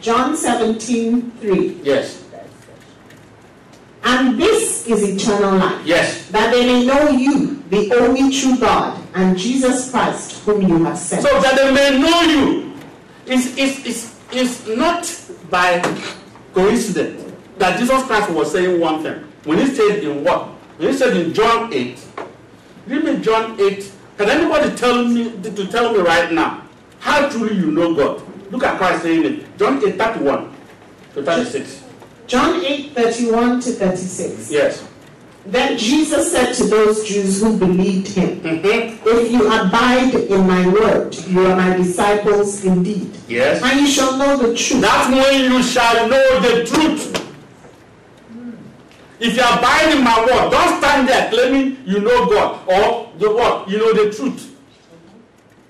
John 0.00 0.36
17, 0.36 1.32
3. 1.40 1.76
Yes. 1.82 2.18
And 4.04 4.38
this 4.38 4.86
is 4.86 5.02
eternal 5.02 5.58
life, 5.58 5.80
Yes. 5.86 6.28
that 6.28 6.52
they 6.52 6.66
may 6.66 6.84
know 6.86 7.08
you, 7.08 7.62
the 7.70 7.90
only 7.94 8.30
true 8.30 8.58
God, 8.58 9.00
and 9.14 9.36
Jesus 9.38 9.90
Christ, 9.90 10.44
whom 10.44 10.60
you 10.62 10.84
have 10.84 10.98
sent. 10.98 11.22
So 11.22 11.40
that 11.40 11.56
they 11.56 11.72
may 11.72 11.98
know 11.98 12.20
you. 12.22 12.72
It's, 13.26 13.56
it's, 13.56 13.86
it's, 13.86 14.20
it's 14.30 14.66
not 14.68 15.08
by 15.50 15.80
coincidence 16.52 17.32
that 17.58 17.78
Jesus 17.78 18.02
Christ 18.04 18.30
was 18.30 18.52
saying 18.52 18.78
one 18.78 19.02
thing. 19.02 19.24
When 19.44 19.58
he 19.58 19.66
said 19.74 20.04
in 20.04 20.22
what? 20.22 20.48
When 20.76 20.88
he 20.90 20.94
said 20.96 21.16
in 21.16 21.32
John 21.32 21.72
8, 21.72 21.98
read 22.86 23.04
me 23.04 23.16
John 23.22 23.58
8. 23.58 23.92
Can 24.18 24.28
anybody 24.28 24.74
tell 24.76 25.04
me 25.04 25.30
to 25.42 25.66
tell 25.68 25.92
me 25.92 26.00
right 26.00 26.30
now 26.30 26.62
how 26.98 27.28
truly 27.30 27.54
you 27.56 27.70
know 27.70 27.94
God? 27.94 28.22
Look 28.52 28.62
at 28.64 28.76
Christ 28.76 29.02
saying 29.02 29.24
it. 29.24 29.58
John 29.58 29.82
8, 29.84 29.96
31 29.96 30.54
to 31.14 31.22
36. 31.22 31.83
John 32.26 32.64
8, 32.64 32.92
31 32.94 33.60
to 33.60 33.70
36. 33.72 34.50
Yes. 34.50 34.86
Then 35.46 35.76
Jesus 35.76 36.32
said 36.32 36.54
to 36.54 36.64
those 36.64 37.06
Jews 37.06 37.42
who 37.42 37.56
believed 37.58 38.08
him, 38.08 38.40
Mhm. 38.40 38.96
If 39.04 39.30
you 39.30 39.46
abide 39.46 40.14
in 40.14 40.46
my 40.46 40.66
word, 40.68 41.14
you 41.28 41.46
are 41.46 41.54
my 41.54 41.76
disciples 41.76 42.64
indeed. 42.64 43.10
Yes. 43.28 43.62
And 43.62 43.80
you 43.80 43.86
shall 43.86 44.16
know 44.16 44.38
the 44.38 44.56
truth. 44.56 44.80
That's 44.80 45.10
when 45.10 45.52
you 45.52 45.62
shall 45.62 46.08
know 46.08 46.40
the 46.40 46.64
truth. 46.64 47.20
If 49.20 49.36
you 49.36 49.42
abide 49.42 49.94
in 49.94 50.02
my 50.02 50.18
word, 50.20 50.50
don't 50.50 50.78
stand 50.82 51.08
there 51.08 51.28
claiming 51.30 51.76
you 51.84 52.00
know 52.00 52.26
God 52.26 52.60
or 52.66 53.08
the 53.18 53.30
what 53.30 53.68
you 53.68 53.78
know 53.78 53.92
the 53.92 54.10
truth. 54.12 54.50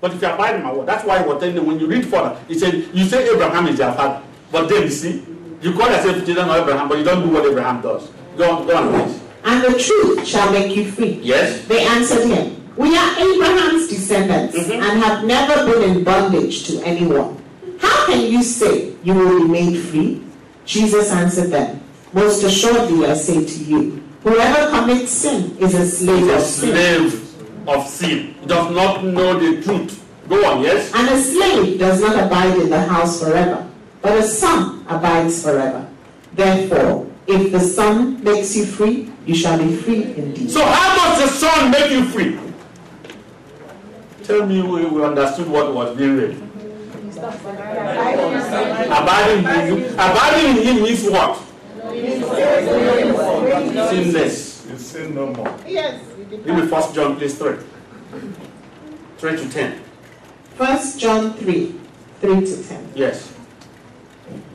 But 0.01 0.13
if 0.13 0.21
you 0.21 0.27
abide 0.29 0.55
in 0.55 0.63
my 0.63 0.71
word, 0.73 0.87
that's 0.87 1.05
why 1.05 1.19
he 1.21 1.27
was 1.27 1.39
telling 1.39 1.55
them 1.55 1.65
when 1.65 1.79
you 1.79 1.87
read 1.87 2.05
further, 2.05 2.37
he 2.47 2.57
said, 2.57 2.85
You 2.93 3.05
say 3.05 3.29
Abraham 3.29 3.67
is 3.67 3.77
your 3.77 3.91
father. 3.91 4.21
But 4.51 4.69
then 4.69 4.83
you 4.83 4.89
see, 4.89 5.23
you 5.65 5.73
call 5.73 5.89
yourself 5.89 6.25
children 6.25 6.49
of 6.49 6.55
Abraham, 6.57 6.87
but 6.87 6.97
you 6.99 7.03
don't 7.03 7.23
do 7.27 7.33
what 7.33 7.45
Abraham 7.45 7.81
does. 7.81 8.09
Go 8.37 8.49
on, 8.57 8.67
go 8.67 8.75
on, 8.77 8.89
please. 8.93 9.19
And 9.43 9.63
the 9.63 9.77
truth 9.79 10.25
shall 10.27 10.51
make 10.51 10.75
you 10.75 10.91
free. 10.91 11.19
Yes? 11.21 11.65
They 11.67 11.85
answered 11.85 12.27
him, 12.27 12.61
We 12.77 12.95
are 12.97 13.11
Abraham's 13.19 13.87
descendants 13.87 14.57
Mhm. 14.57 14.81
and 14.83 15.03
have 15.03 15.23
never 15.23 15.65
been 15.71 15.83
in 15.97 16.03
bondage 16.03 16.65
to 16.67 16.81
anyone. 16.83 17.37
How 17.79 18.05
can 18.05 18.21
you 18.31 18.43
say 18.43 18.89
you 19.03 19.13
will 19.13 19.39
be 19.43 19.47
made 19.47 19.77
free? 19.79 20.21
Jesus 20.65 21.11
answered 21.11 21.51
them, 21.51 21.79
Most 22.13 22.43
assuredly 22.43 23.05
I 23.07 23.13
say 23.13 23.45
to 23.45 23.57
you, 23.63 24.01
whoever 24.23 24.69
commits 24.71 25.11
sin 25.11 25.55
is 25.59 25.73
a 25.75 25.85
slave 25.85 26.23
of 26.29 26.37
a 26.37 26.41
sin. 26.41 26.69
slave 26.71 27.21
of 27.67 27.87
sin. 27.87 28.35
Does 28.47 28.71
not 28.75 29.03
know 29.03 29.39
the 29.39 29.61
truth. 29.61 30.01
Go 30.27 30.43
on, 30.45 30.61
yes? 30.63 30.91
And 30.93 31.07
a 31.09 31.21
slave 31.21 31.77
does 31.79 32.01
not 32.01 32.15
abide 32.25 32.57
in 32.57 32.69
the 32.69 32.79
house 32.81 33.19
forever, 33.21 33.63
but 34.05 34.19
a 34.19 34.21
son 34.27 34.85
abides 34.87 35.41
forever. 35.41 35.89
Therefore, 36.33 37.09
if 37.25 37.51
the 37.51 37.59
son 37.59 38.23
makes 38.23 38.55
you 38.55 38.67
free, 38.67 39.11
you 39.25 39.33
shall 39.33 39.57
be 39.57 39.75
free 39.77 40.13
indeed. 40.13 40.51
So 40.51 40.63
how 40.63 40.95
does 40.95 41.23
the 41.23 41.27
Son 41.39 41.71
make 41.71 41.89
you 41.89 42.05
free? 42.05 42.37
Tell 44.21 44.45
me 44.45 44.61
we, 44.61 44.85
we 44.85 45.03
understood 45.03 45.47
what 45.47 45.73
was 45.73 45.97
being 45.97 46.17
read. 46.17 46.37
Abiding 48.93 49.39
in 49.39 49.79
him. 49.79 49.93
Abiding 49.95 50.57
in 50.57 50.63
him 50.67 50.83
means 50.83 51.09
what? 51.09 51.41
Sinless. 53.89 54.67
You 54.69 54.77
sin 54.77 55.15
no 55.15 55.33
more. 55.33 55.57
Yes. 55.65 55.99
Give 56.29 56.45
me 56.45 56.67
first 56.67 56.93
John 56.93 57.17
please 57.17 57.35
three. 57.39 57.57
Three 59.17 59.35
to 59.35 59.49
ten. 59.49 59.81
1 60.57 60.99
John 60.99 61.33
3 61.33 61.75
3 62.21 62.45
to 62.45 62.63
10. 62.63 62.91
Yes. 62.95 63.34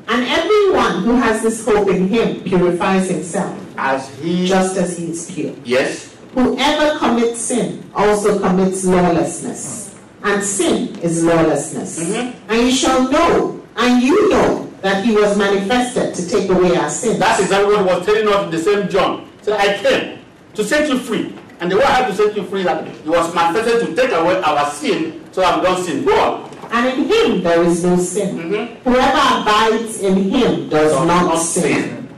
And 0.08 0.24
everyone 0.26 1.02
who 1.04 1.14
has 1.16 1.42
this 1.42 1.64
hope 1.64 1.88
in 1.88 2.08
him 2.08 2.40
purifies 2.42 3.08
himself, 3.08 3.56
As 3.76 4.08
he 4.20 4.46
just 4.46 4.76
as 4.76 4.98
he 4.98 5.10
is 5.10 5.30
pure. 5.30 5.54
Yes. 5.64 6.14
Whoever 6.34 6.98
commits 6.98 7.40
sin 7.40 7.82
also 7.94 8.38
commits 8.38 8.84
lawlessness. 8.84 9.94
And 10.22 10.42
sin 10.44 10.98
is 11.00 11.24
lawlessness. 11.24 11.98
Mhm. 11.98 12.32
And 12.48 12.60
you 12.62 12.70
shall 12.72 13.08
know, 13.10 13.60
and 13.76 14.02
you 14.02 14.28
know, 14.28 14.66
that 14.82 15.04
he 15.04 15.12
was 15.14 15.36
manifested 15.36 16.14
to 16.14 16.28
take 16.28 16.50
away 16.50 16.76
our 16.76 16.90
sins. 16.90 17.18
That's 17.18 17.40
exactly 17.40 17.74
what 17.74 17.86
he 17.86 17.94
was 17.94 18.06
telling 18.06 18.28
us 18.28 18.44
in 18.44 18.50
the 18.50 18.58
same 18.58 18.88
John. 18.88 19.24
So 19.42 19.56
I 19.56 19.74
came 19.74 20.18
to 20.54 20.64
set 20.64 20.88
you 20.88 20.98
free. 20.98 21.32
And 21.60 21.70
the 21.70 21.76
way 21.76 21.84
I 21.84 21.90
had 21.90 22.06
to 22.08 22.14
set 22.14 22.34
you 22.36 22.44
free 22.44 22.62
that 22.64 22.86
he 23.04 23.08
was 23.10 23.34
manifested 23.34 23.86
to 23.86 23.94
take 23.94 24.12
away 24.12 24.40
our 24.42 24.70
sin 24.70 25.20
so 25.32 25.42
we 25.56 25.62
don't 25.62 25.84
sin. 25.84 26.04
Go 26.04 26.12
on. 26.18 26.49
And 26.70 26.86
in 26.86 27.08
him 27.08 27.42
there 27.42 27.62
is 27.64 27.84
no 27.84 27.96
sin. 27.96 28.36
Mm-hmm. 28.36 28.88
Whoever 28.88 29.40
abides 29.40 30.00
in 30.00 30.30
him 30.30 30.68
does 30.68 30.92
not 30.92 31.26
not 31.26 31.38
sin. 31.38 32.08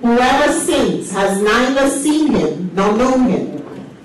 Whoever 0.00 0.52
sins 0.52 1.12
has 1.12 1.40
neither 1.40 1.88
seen 1.88 2.32
him 2.32 2.70
nor 2.74 2.96
known 2.96 3.28
him. 3.28 3.54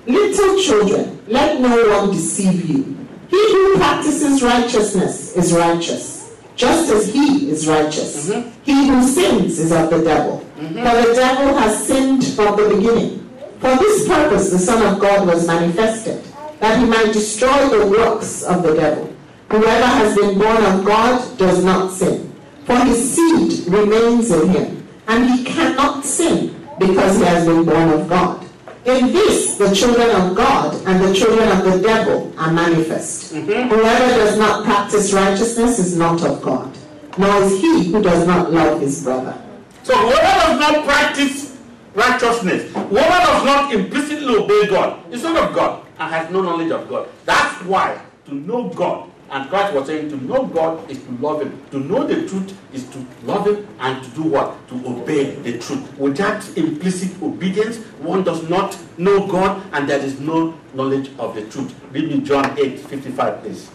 Little 0.06 0.62
children, 0.62 1.20
let 1.28 1.60
no 1.60 1.90
one 1.90 2.12
deceive 2.12 2.70
you. 2.70 2.98
He 3.30 3.52
who 3.52 3.78
practices 3.78 4.42
righteousness 4.42 5.36
is 5.36 5.54
righteous, 5.54 6.36
just 6.56 6.92
as 6.92 7.14
he 7.14 7.52
is 7.52 7.68
righteous. 7.68 8.30
Mm-hmm. 8.30 8.50
He 8.64 8.88
who 8.88 9.04
sins 9.04 9.60
is 9.60 9.72
of 9.72 9.90
the 9.90 10.04
devil, 10.04 10.44
mm-hmm. 10.58 10.76
for 10.76 11.08
the 11.08 11.14
devil 11.14 11.58
has 11.58 11.86
sinned 11.86 12.26
from 12.26 12.56
the 12.56 12.76
beginning. 12.76 13.30
For 13.60 13.76
this 13.76 14.08
purpose 14.08 14.52
the 14.52 14.58
Son 14.58 14.94
of 14.94 15.02
God 15.02 15.28
was 15.28 15.46
manifested, 15.46 16.24
that 16.60 16.80
he 16.80 16.86
might 16.86 17.12
destroy 17.12 17.68
the 17.70 17.86
works 17.88 18.44
of 18.44 18.64
the 18.64 18.74
devil. 18.74 19.09
Whoever 19.52 19.86
has 19.86 20.16
been 20.16 20.38
born 20.38 20.64
of 20.64 20.86
God 20.86 21.38
does 21.38 21.64
not 21.64 21.92
sin, 21.92 22.32
for 22.66 22.78
his 22.86 23.16
seed 23.16 23.68
remains 23.68 24.30
in 24.32 24.50
him, 24.50 24.88
and 25.08 25.30
he 25.30 25.44
cannot 25.44 26.06
sin 26.06 26.56
because 26.78 27.18
he 27.18 27.24
has 27.24 27.46
been 27.46 27.66
born 27.66 27.90
of 27.90 28.08
God. 28.08 28.46
In 28.86 29.08
this, 29.08 29.58
the 29.58 29.74
children 29.74 30.10
of 30.12 30.36
God 30.36 30.76
and 30.86 31.04
the 31.04 31.14
children 31.14 31.50
of 31.50 31.64
the 31.66 31.82
devil 31.82 32.32
are 32.38 32.52
manifest. 32.52 33.34
Mm-hmm. 33.34 33.70
Whoever 33.70 34.16
does 34.16 34.38
not 34.38 34.64
practice 34.66 35.14
righteousness 35.14 35.80
is 35.80 35.98
not 35.98 36.24
of 36.24 36.42
God, 36.42 36.78
nor 37.18 37.42
is 37.42 37.60
he 37.60 37.92
who 37.92 38.02
does 38.02 38.26
not 38.28 38.54
love 38.54 38.80
his 38.80 39.04
brother. 39.04 39.36
So 39.84 39.96
whoever 39.98 40.48
does 40.48 40.60
not 40.60 40.86
practice 40.86 41.58
righteousness, 41.96 42.72
whoever 42.72 43.26
does 43.26 43.46
not 43.46 43.74
implicitly 43.74 44.36
obey 44.36 44.68
God, 44.68 45.12
is 45.12 45.24
not 45.24 45.50
of 45.50 45.56
God 45.56 45.86
and 46.00 46.14
has 46.14 46.30
no 46.32 46.42
knowledge 46.42 46.72
of 46.72 46.88
God. 46.88 47.10
That's 47.26 47.64
why 47.66 48.00
to 48.26 48.36
know 48.36 48.70
God, 48.70 49.09
and 49.32 49.50
Christ 49.50 49.74
was 49.74 49.88
saying 49.88 50.10
to 50.10 50.24
know 50.24 50.46
God 50.46 50.90
is 50.90 50.98
to 51.04 51.12
love 51.14 51.42
Him. 51.42 51.64
To 51.72 51.80
know 51.80 52.06
the 52.06 52.28
truth 52.28 52.58
is 52.74 52.88
to 52.90 53.06
love 53.24 53.48
Him 53.48 53.68
and 53.80 54.04
to 54.04 54.10
do 54.12 54.24
what? 54.24 54.68
To 54.70 54.76
obey 54.88 55.36
the 55.36 55.60
truth. 55.60 55.98
Without 55.98 56.58
implicit 56.58 57.22
obedience, 57.22 57.78
one 58.00 58.24
does 58.24 58.48
not 58.50 58.78
know 58.98 59.28
God 59.28 59.62
and 59.74 59.90
there 59.90 60.00
is 60.00 60.20
no 60.20 60.58
knowledge 60.74 61.12
of 61.20 61.36
the 61.36 61.46
truth. 61.50 61.74
Read 61.92 62.10
me 62.10 62.22
John 62.22 62.58
8 62.58 62.80
55, 62.80 63.42
please. 63.42 63.70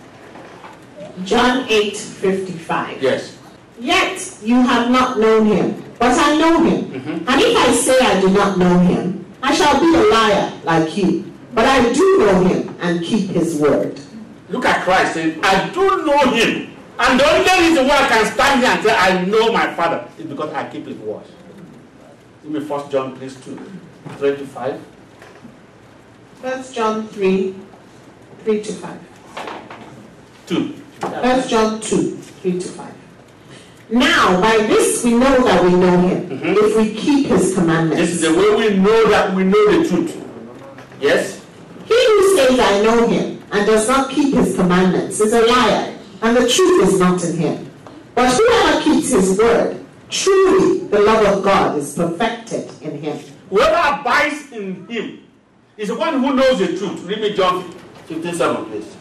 John 1.25 1.67
8 1.69 1.97
55. 1.97 3.03
Yes. 3.03 3.38
Yet 3.79 4.38
you 4.43 4.57
have 4.62 4.90
not 4.90 5.19
known 5.19 5.47
him, 5.47 5.85
but 5.99 6.17
I 6.19 6.37
know 6.38 6.62
him. 6.62 6.85
Mm-hmm. 6.93 7.29
And 7.29 7.40
if 7.43 7.57
I 7.57 7.73
say 7.73 7.99
I 8.01 8.21
do 8.21 8.31
not 8.31 8.59
know 8.59 8.79
him, 8.79 9.25
I 9.43 9.55
shall 9.55 9.81
be 9.81 9.95
a 9.95 10.11
liar 10.11 10.53
like 10.64 10.97
you. 10.97 11.33
But 11.55 11.67
I 11.67 11.93
do 11.93 12.19
know 12.19 12.45
him 12.45 12.77
and 12.81 13.05
keep 13.05 13.31
his 13.31 13.57
word. 13.57 14.01
Look 14.55 14.67
at 14.67 14.85
Christ 14.85 15.14
saying, 15.14 15.40
I 15.43 15.69
do 15.71 16.07
know 16.07 16.31
him. 16.31 16.71
And 16.97 17.19
the 17.19 17.29
only 17.29 17.69
reason 17.69 17.88
why 17.88 18.05
I 18.05 18.09
can 18.09 18.33
stand 18.33 18.61
here 18.61 18.71
and 18.71 18.85
say 18.85 18.95
I 18.95 19.25
know 19.25 19.53
my 19.53 19.75
father 19.75 20.09
is 20.17 20.27
because 20.27 20.53
I 20.53 20.69
keep 20.69 20.87
his 20.87 20.97
word. 20.99 21.25
Give 22.45 22.53
me 22.53 22.61
first 22.61 22.88
John 22.88 23.17
please 23.17 23.35
2, 23.45 23.59
3 24.17 24.37
to 24.37 24.47
5. 24.47 24.81
1 26.40 26.73
John 26.73 27.09
3 27.09 27.55
3 28.45 28.62
to 28.62 28.73
5. 28.73 29.01
2. 30.47 30.69
1 31.01 31.49
John 31.49 31.81
2 31.81 32.17
3 32.17 32.61
to 32.61 32.69
5. 32.69 32.95
Now, 33.90 34.40
by 34.40 34.59
this 34.69 35.03
we 35.03 35.14
know 35.14 35.43
that 35.43 35.64
we 35.64 35.73
know 35.73 35.99
him, 35.99 36.29
mm-hmm. 36.29 36.47
if 36.47 36.77
we 36.77 36.95
keep 36.95 37.27
his 37.27 37.55
commandments. 37.55 37.97
This 37.97 38.11
is 38.12 38.21
the 38.21 38.33
way 38.33 38.69
we 38.71 38.77
know 38.79 39.11
that 39.11 39.35
we 39.35 39.43
know 39.43 39.83
the 39.83 39.88
truth. 39.88 40.25
Yes? 41.01 41.45
He 41.87 41.95
who 41.95 42.37
says, 42.37 42.61
I 42.61 42.83
know 42.83 43.09
him, 43.09 43.34
and 43.53 43.67
does 43.67 43.89
not 43.89 44.11
keep 44.11 44.35
his 44.35 44.55
commandments 44.57 45.21
is 45.21 45.33
a 45.33 45.47
liar, 45.47 45.99
and 46.23 46.37
the 46.37 46.49
truth 46.49 46.89
is 46.89 46.99
not 46.99 47.23
in 47.25 47.37
him. 47.37 47.71
But 48.15 48.33
whoever 48.35 48.83
keeps 48.83 49.11
his 49.11 49.39
word, 49.39 49.85
truly 50.09 50.87
the 50.87 51.01
love 51.01 51.39
of 51.39 51.45
God 51.45 51.79
is 51.79 51.95
perfected 51.95 52.71
in 52.81 52.99
him. 52.99 53.19
Whoever 53.51 54.01
abides 54.01 54.53
in 54.53 54.87
him 54.89 55.27
is 55.77 55.89
the 55.89 55.97
one 55.97 56.21
who 56.23 56.35
knows 56.35 56.59
the 56.59 56.77
truth. 56.79 57.03
Read 57.05 57.21
me 57.21 57.35
John 57.35 57.71
15 58.07 58.35
7, 58.35 58.65
please. 58.67 58.97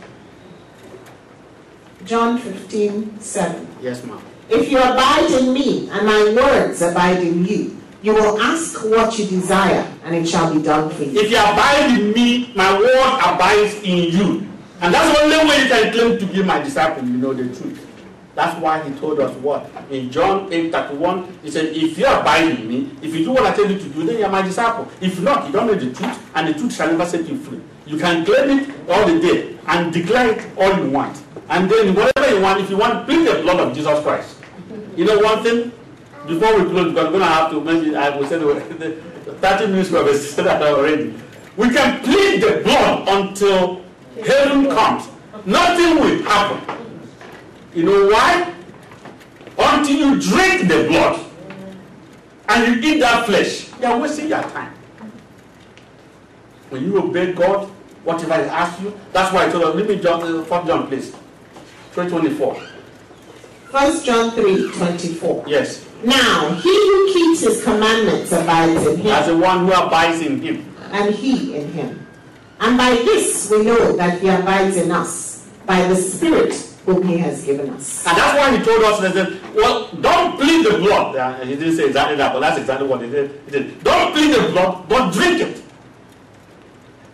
John 2.06 2.38
15 2.38 3.20
7. 3.20 3.68
Yes, 3.82 4.04
ma'am. 4.04 4.22
If 4.50 4.70
you 4.70 4.78
abide 4.78 5.32
in 5.32 5.54
me, 5.54 5.90
and 5.90 6.06
my 6.06 6.34
words 6.36 6.82
abide 6.82 7.24
in 7.24 7.46
you, 7.46 7.78
you 8.04 8.14
will 8.14 8.40
ask 8.42 8.84
what 8.84 9.18
you 9.18 9.26
desire, 9.26 9.90
and 10.04 10.14
it 10.14 10.28
shall 10.28 10.54
be 10.54 10.62
done 10.62 10.90
for 10.90 11.04
you. 11.04 11.22
If 11.22 11.32
you 11.32 11.38
abide 11.38 11.98
in 11.98 12.12
me, 12.12 12.52
my 12.54 12.78
word 12.78 13.20
abides 13.24 13.76
in 13.76 14.12
you. 14.12 14.48
And 14.82 14.94
that's 14.94 15.18
the 15.18 15.24
only 15.24 15.38
way 15.50 15.64
you 15.64 15.70
can 15.70 15.94
claim 15.94 16.20
to 16.20 16.26
be 16.26 16.44
my 16.44 16.60
disciple, 16.60 17.06
you 17.06 17.16
know 17.16 17.34
the 17.34 17.46
truth. 17.56 17.88
That's 18.36 18.60
why 18.60 18.84
he 18.84 18.94
told 19.00 19.22
us 19.22 19.34
what? 19.38 19.72
In 19.90 20.12
John 20.12 20.52
8 20.52 20.72
31, 20.72 21.40
he 21.44 21.52
said, 21.52 21.68
If 21.68 21.98
you 21.98 22.06
abide 22.06 22.60
in 22.60 22.68
me, 22.68 22.92
if 23.02 23.16
you 23.16 23.24
do 23.24 23.32
what 23.32 23.46
I 23.46 23.56
tell 23.56 23.72
you 23.72 23.80
to 23.80 23.90
do, 23.90 24.04
then 24.06 24.18
you 24.18 24.26
are 24.26 24.32
my 24.32 24.42
disciple. 24.42 24.88
If 25.00 25.22
not, 25.22 25.46
you 25.48 25.54
don't 25.54 25.68
know 25.68 25.76
the 25.76 25.94
truth, 25.94 26.32
and 26.36 26.48
the 26.50 26.54
truth 26.54 26.76
shall 26.76 26.92
never 26.92 27.06
set 27.06 27.26
you 27.30 27.38
free. 27.38 27.62
You 27.86 27.98
can 27.98 28.26
claim 28.26 28.60
it 28.60 28.90
all 28.90 29.08
the 29.08 29.20
day 29.22 29.58
and 29.68 29.94
declare 29.94 30.32
it 30.32 30.46
all 30.58 30.78
you 30.78 30.90
want. 30.90 31.22
And 31.48 31.70
then 31.70 31.96
whatever 31.96 32.36
you 32.36 32.42
want, 32.42 32.60
if 32.60 32.70
you 32.70 32.78
want, 32.78 33.06
plead 33.06 33.26
the 33.28 33.42
blood 33.44 33.60
of 33.62 33.74
Jesus 33.74 34.04
Christ. 34.04 34.38
You 34.98 35.06
know 35.06 35.20
one 35.20 35.42
thing? 35.44 35.72
Before 36.28 36.58
we 36.64 36.70
close, 36.70 36.90
because 36.94 37.06
we're 37.06 37.20
going 37.20 37.20
to 37.20 37.26
have 37.26 37.52
to 37.52 37.62
mention, 37.62 37.96
I 37.96 38.16
will 38.18 38.26
say 38.28 38.38
the, 38.40 39.02
the 39.26 39.34
30 39.34 39.68
minutes 39.68 39.90
we 39.90 39.98
have 39.98 40.16
said 40.16 40.46
that 40.46 40.62
already. 40.74 41.14
We 41.58 41.70
can 41.70 42.02
plead 42.04 42.42
the 42.42 42.62
blood 42.64 43.08
until 43.10 43.84
heaven 44.26 44.70
comes. 44.70 45.08
Nothing 45.46 46.00
will 46.00 46.24
happen. 46.24 46.78
You 47.76 47.84
know 47.84 48.08
why? 48.08 48.54
Until 49.58 49.96
you 49.96 50.22
drink 50.22 50.68
the 50.70 50.88
blood 50.88 51.20
and 52.50 52.84
you 52.84 52.94
eat 52.94 53.00
that 53.00 53.26
flesh, 53.26 53.70
you 53.80 53.86
are 53.86 54.00
wasting 54.00 54.30
your 54.30 54.42
time. 54.44 54.74
When 56.70 56.86
you 56.86 56.98
obey 57.00 57.34
God, 57.34 57.68
whatever 58.04 58.36
He 58.44 58.50
asks 58.50 58.82
you, 58.82 58.98
that's 59.12 59.34
why 59.34 59.46
I 59.46 59.52
told 59.52 59.64
us, 59.66 59.76
let 59.76 59.88
me 59.88 60.00
John, 60.00 60.24
uh, 60.24 60.44
4 60.44 60.66
John, 60.66 60.88
please. 60.88 61.12
324. 61.92 62.56
1 63.70 64.04
John 64.04 64.32
3 64.32 64.72
24. 64.72 65.44
Yes. 65.48 65.86
Now, 66.04 66.54
he 66.56 66.70
who 66.70 67.14
keeps 67.14 67.42
his 67.42 67.64
commandments 67.64 68.32
abides 68.32 68.86
in 68.86 68.98
him. 68.98 69.08
As 69.08 69.28
the 69.28 69.38
one 69.38 69.66
who 69.66 69.72
abides 69.72 70.22
in 70.22 70.42
Him. 70.42 70.76
and 70.92 71.14
he 71.16 71.56
in 71.56 71.72
him. 71.72 72.06
And 72.60 72.78
by 72.78 72.92
this 72.92 73.50
we 73.50 73.64
know 73.64 73.96
that 73.98 74.22
he 74.22 74.28
abides 74.30 74.78
in 74.78 74.92
us, 74.92 75.50
by 75.66 75.82
the 75.88 75.96
Spirit 75.96 76.54
whom 76.86 77.08
he 77.08 77.18
has 77.18 77.44
given 77.46 77.70
us. 77.72 78.06
And 78.06 78.18
that's 78.18 78.38
why 78.38 78.58
he 78.58 78.64
told 78.64 78.84
us 78.84 79.00
that, 79.14 79.56
well, 79.56 79.90
don't 80.02 80.38
plead 80.38 80.66
the 80.66 80.78
blood. 80.80 81.16
Uh, 81.16 81.40
he 81.46 81.56
didn't 81.56 81.78
say 81.78 81.86
exactly 81.88 82.18
that, 82.18 82.34
but 82.34 82.42
that's 82.42 82.58
exactly 82.60 82.88
what 82.88 83.02
he 83.02 83.10
did. 83.10 83.40
He 83.46 83.52
did. 83.52 83.84
Don't 83.84 84.14
plead 84.14 84.36
the 84.36 84.50
blood, 84.52 84.88
but 84.90 85.12
drink 85.14 85.40
it. 85.42 85.64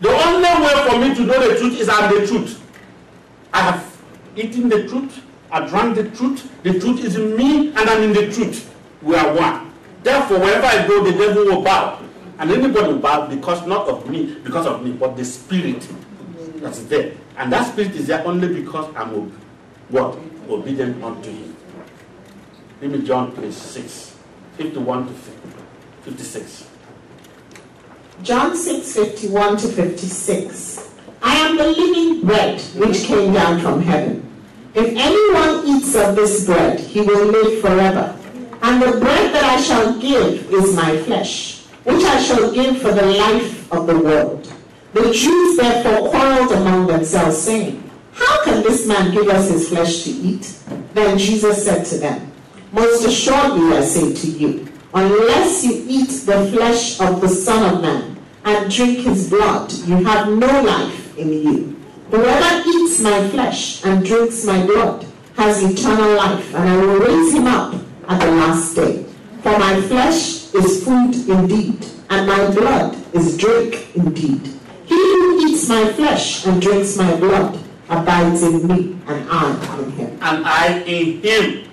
The 0.02 0.10
only 0.10 0.65
way 0.65 0.89
for 0.89 0.97
me 0.97 1.13
to 1.15 1.21
know 1.21 1.47
the 1.54 1.60
truth 1.60 1.80
is 1.80 1.88
I'm 1.89 2.13
the 2.19 2.25
truth. 2.25 2.62
I 3.54 3.62
have 3.62 3.97
eaten 4.36 4.69
the 4.69 4.88
truth, 4.88 5.21
I 5.52 5.67
drank 5.67 5.95
the 5.95 6.10
truth, 6.12 6.49
the 6.63 6.80
truth 6.80 7.04
is 7.04 7.15
in 7.15 7.36
me, 7.36 7.69
and 7.69 7.80
I'm 7.80 8.04
in 8.04 8.13
the 8.13 8.32
truth. 8.32 8.65
We 9.01 9.15
are 9.15 9.33
one. 9.35 9.73
Therefore, 10.03 10.39
wherever 10.39 10.65
I 10.65 10.88
go, 10.88 11.03
the 11.03 11.12
devil 11.12 11.45
will 11.45 11.62
bow. 11.62 12.01
And 12.38 12.51
anybody 12.51 12.93
will 12.93 12.99
bow 12.99 13.27
because 13.27 13.65
not 13.67 13.88
of 13.88 14.09
me, 14.09 14.35
because 14.43 14.65
of 14.65 14.83
me, 14.83 14.91
but 14.93 15.15
the 15.17 15.25
spirit 15.25 15.88
that's 16.55 16.83
there. 16.83 17.13
And 17.38 17.51
that 17.51 17.71
spirit 17.71 17.91
is 17.95 18.07
there 18.07 18.25
only 18.25 18.62
because 18.62 18.93
I'm 18.95 19.13
ob- 19.13 19.33
what? 19.89 20.17
Obedient 20.49 21.03
unto 21.03 21.29
him. 21.29 21.55
Give 22.81 22.91
me 22.91 23.05
John 23.05 23.31
please 23.33 23.55
6, 23.57 24.17
51 24.57 25.07
to 25.07 25.13
56. 26.03 26.67
John 28.23 28.55
6 28.55 28.93
51 28.95 29.57
to 29.57 29.67
56. 29.67 30.93
I 31.21 31.35
am 31.35 31.57
the 31.57 31.67
living 31.67 32.25
bread 32.25 32.59
which 32.75 33.03
came 33.03 33.33
down 33.33 33.59
from 33.59 33.81
heaven. 33.81 34.25
If 34.73 34.93
anyone 34.95 35.67
eats 35.67 35.95
of 35.95 36.15
this 36.15 36.45
bread, 36.45 36.79
he 36.79 37.01
will 37.01 37.25
live 37.27 37.62
forever. 37.62 38.18
And 38.69 38.84
the 38.84 38.99
bread 38.99 39.34
that 39.34 39.43
I 39.43 39.60
shall 39.60 39.99
give 39.99 40.53
is 40.53 40.75
my 40.75 40.95
flesh, 40.97 41.63
which 41.86 42.03
I 42.03 42.21
shall 42.21 42.51
give 42.51 42.79
for 42.79 42.91
the 42.91 43.03
life 43.03 43.71
of 43.71 43.88
the 43.88 43.97
world. 43.97 44.53
The 44.93 45.12
Jews 45.12 45.58
therefore 45.58 46.12
quarreled 46.12 46.51
among 46.51 46.86
themselves, 46.86 47.36
saying, 47.36 47.82
How 48.13 48.43
can 48.43 48.62
this 48.62 48.88
man 48.88 49.12
give 49.12 49.27
us 49.27 49.49
his 49.49 49.69
flesh 49.69 50.03
to 50.03 50.12
eat? 50.12 50.55
Then 50.93 51.17
Jesus 51.17 51.65
said 51.65 51.84
to 51.88 51.97
them, 51.97 52.32
Most 52.71 53.08
assuredly 53.08 53.75
I 53.75 53.82
say 53.82 54.13
to 54.13 54.27
you, 54.27 54.71
unless 54.93 55.65
you 55.65 55.84
eat 55.88 56.12
the 56.27 56.51
flesh 56.53 56.99
of 57.01 57.21
the 57.21 57.29
Son 57.29 57.73
of 57.73 57.82
Man 57.82 58.19
and 58.45 58.71
drink 58.71 58.99
his 58.99 59.32
blood, 59.32 59.73
you 59.73 59.95
have 60.05 60.29
no 60.29 60.62
life 60.62 61.17
in 61.17 61.34
you. 61.34 61.75
Whoever 62.12 62.69
eats 62.69 62.99
my 62.99 63.29
flesh 63.29 63.84
and 63.84 64.05
drinks 64.05 64.45
my 64.45 64.63
blood 64.63 65.08
has 65.38 65.63
eternal 65.63 66.15
life, 66.17 66.53
and 66.53 66.69
I 66.69 66.77
will 66.77 66.99
raise 66.99 67.34
him 67.34 67.47
up 67.47 67.88
at 68.10 68.19
the 68.19 68.32
last 68.32 68.76
day. 68.76 69.04
For 69.43 69.58
my 69.58 69.80
flesh 69.82 70.54
is 70.54 70.84
food 70.84 71.15
indeed, 71.30 71.86
and 72.10 72.28
my 72.28 72.50
blood 72.52 72.98
is 73.15 73.38
drink 73.38 73.95
indeed. 73.95 74.41
He 74.86 74.95
who 74.95 75.48
eats 75.48 75.69
my 75.69 75.93
flesh 75.93 76.45
and 76.45 76.62
drinks 76.62 76.98
my 76.98 77.15
blood 77.15 77.58
abides 77.88 78.43
in 78.43 78.67
me 78.67 78.98
and 79.08 79.30
I 79.30 79.78
in 79.80 79.91
him. 79.91 80.10
and 80.22 80.45
I 80.45 80.80
in 80.82 81.22
him. 81.22 81.69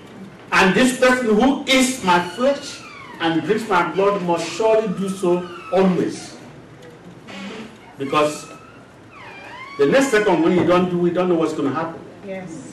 And 0.52 0.74
this 0.74 1.00
person 1.00 1.26
who 1.34 1.64
is 1.66 2.04
my 2.04 2.20
flesh 2.30 2.80
and 3.20 3.42
drinks 3.42 3.68
my 3.68 3.90
blood 3.92 4.22
must 4.22 4.46
surely 4.52 4.88
do 4.98 5.08
so 5.08 5.48
always. 5.72 6.36
Because 7.98 8.46
the 9.78 9.86
next 9.86 10.08
second 10.10 10.42
when 10.42 10.52
you 10.52 10.66
don't 10.66 10.90
do, 10.90 10.98
we 10.98 11.10
don't 11.10 11.28
know 11.30 11.34
what's 11.36 11.54
going 11.54 11.68
to 11.68 11.74
happen. 11.74 12.00
Yes. 12.26 12.65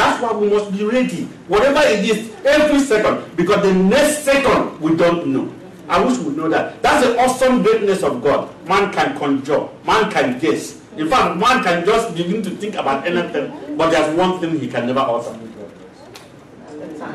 That's 0.00 0.22
why 0.22 0.32
we 0.32 0.48
must 0.48 0.72
be 0.72 0.82
ready. 0.82 1.24
Whatever 1.46 1.80
it 1.84 2.02
is, 2.08 2.34
every 2.46 2.80
second. 2.80 3.36
Because 3.36 3.60
the 3.62 3.74
next 3.74 4.24
second, 4.24 4.80
we 4.80 4.96
don't 4.96 5.26
know. 5.26 5.52
I 5.90 6.02
wish 6.02 6.16
we 6.16 6.34
know 6.34 6.48
that. 6.48 6.80
That's 6.80 7.04
the 7.06 7.18
awesome 7.18 7.62
greatness 7.62 8.02
of 8.02 8.22
God. 8.22 8.48
Man 8.66 8.90
can 8.94 9.18
conjure, 9.18 9.68
man 9.84 10.10
can 10.10 10.38
guess. 10.38 10.80
In 10.96 11.06
fact, 11.10 11.36
man 11.36 11.62
can 11.62 11.84
just 11.84 12.16
begin 12.16 12.40
to 12.44 12.50
think 12.50 12.76
about 12.76 13.06
anything, 13.06 13.76
but 13.76 13.90
there's 13.90 14.16
one 14.16 14.40
thing 14.40 14.58
he 14.58 14.68
can 14.68 14.86
never 14.86 15.00
utter 15.00 15.38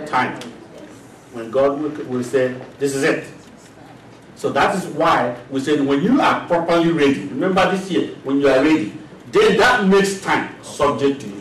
time. 0.06 0.40
When 1.34 1.50
God 1.50 1.82
will, 1.82 1.90
will 2.06 2.24
say, 2.24 2.56
This 2.78 2.94
is 2.94 3.02
it. 3.02 3.26
So 4.36 4.52
that 4.52 4.76
is 4.76 4.86
why 4.94 5.36
we 5.50 5.60
said 5.60 5.82
when 5.82 6.04
you 6.04 6.22
are 6.22 6.46
properly 6.46 6.92
ready, 6.92 7.26
remember 7.34 7.72
this 7.76 7.90
year, 7.90 8.14
when 8.24 8.40
you 8.42 8.48
are 8.48 8.62
ready, 8.62 8.94
then 9.32 9.58
that 9.58 9.88
makes 9.88 10.22
time 10.22 10.54
subject 10.62 11.22
to 11.22 11.28
you. 11.30 11.35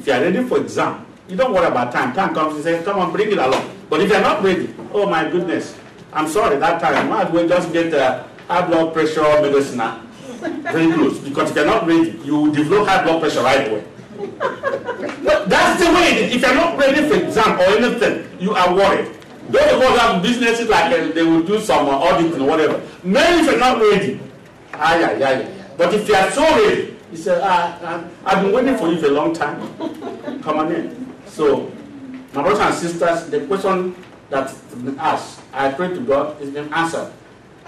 If 0.00 0.06
you 0.06 0.12
are 0.14 0.20
ready 0.22 0.42
for 0.44 0.56
exam, 0.62 1.04
you 1.28 1.36
don't 1.36 1.52
worry 1.52 1.66
about 1.66 1.92
time. 1.92 2.14
Time 2.14 2.32
comes 2.32 2.54
and 2.54 2.64
say, 2.64 2.82
Come 2.82 2.98
on, 3.00 3.12
bring 3.12 3.30
it 3.32 3.36
along. 3.36 3.70
But 3.90 4.00
if 4.00 4.08
you 4.08 4.16
are 4.16 4.22
not 4.22 4.42
ready, 4.42 4.74
oh 4.94 5.06
my 5.06 5.28
goodness, 5.28 5.76
I'm 6.10 6.26
sorry, 6.26 6.56
that 6.56 6.80
time, 6.80 7.10
might 7.10 7.26
as 7.26 7.32
well 7.32 7.46
just 7.46 7.70
get 7.70 7.92
uh, 7.92 8.24
high 8.48 8.66
blood 8.66 8.94
pressure 8.94 9.20
medicine 9.42 9.76
now. 9.76 10.00
Very 10.72 10.90
close. 10.90 11.18
Because 11.18 11.50
if 11.50 11.56
you're 11.56 11.66
not 11.66 11.86
ready, 11.86 12.18
you 12.24 12.50
develop 12.50 12.88
high 12.88 13.04
blood 13.04 13.20
pressure 13.20 13.42
right 13.42 13.68
away. 13.68 13.84
No, 15.20 15.44
that's 15.44 15.84
the 15.84 15.92
way 15.92 16.12
it 16.12 16.30
is. 16.30 16.36
If 16.36 16.40
you're 16.40 16.54
not 16.54 16.78
ready 16.78 17.06
for 17.06 17.22
exam 17.22 17.60
or 17.60 17.64
anything, 17.76 18.26
you 18.40 18.54
are 18.54 18.74
worried. 18.74 19.04
Those 19.50 19.70
of 19.70 19.82
us 19.82 20.00
have 20.00 20.22
businesses 20.22 20.66
like 20.70 20.94
uh, 20.98 21.12
they 21.12 21.24
will 21.24 21.42
do 21.42 21.60
some 21.60 21.86
uh, 21.90 21.92
auditing 22.08 22.40
or 22.40 22.48
whatever. 22.48 22.80
Men, 23.04 23.40
if 23.40 23.50
you're 23.50 23.58
not 23.60 23.78
ready, 23.78 24.18
ah, 24.72 24.96
yeah, 24.98 25.12
yeah, 25.18 25.40
yeah. 25.40 25.48
But 25.76 25.92
if 25.92 26.08
you 26.08 26.14
are 26.14 26.30
so 26.30 26.40
ready, 26.56 26.96
you 27.10 27.16
say, 27.16 27.40
ah, 27.42 28.04
I've 28.24 28.44
been 28.44 28.52
waiting 28.54 28.76
for 28.76 28.88
you 28.88 28.98
for 29.00 29.06
a 29.06 29.10
long 29.10 29.32
time. 29.32 29.60
Come 30.42 30.58
on 30.58 30.72
in. 30.72 31.14
So, 31.26 31.70
my 32.32 32.42
brothers 32.42 32.60
and 32.60 32.74
sisters, 32.74 33.30
the 33.30 33.46
question 33.46 33.94
that's 34.28 34.54
been 34.74 34.98
asked, 34.98 35.40
I 35.52 35.72
pray 35.72 35.88
to 35.88 36.00
God, 36.00 36.40
is 36.40 36.50
been 36.50 36.72
answered. 36.72 37.12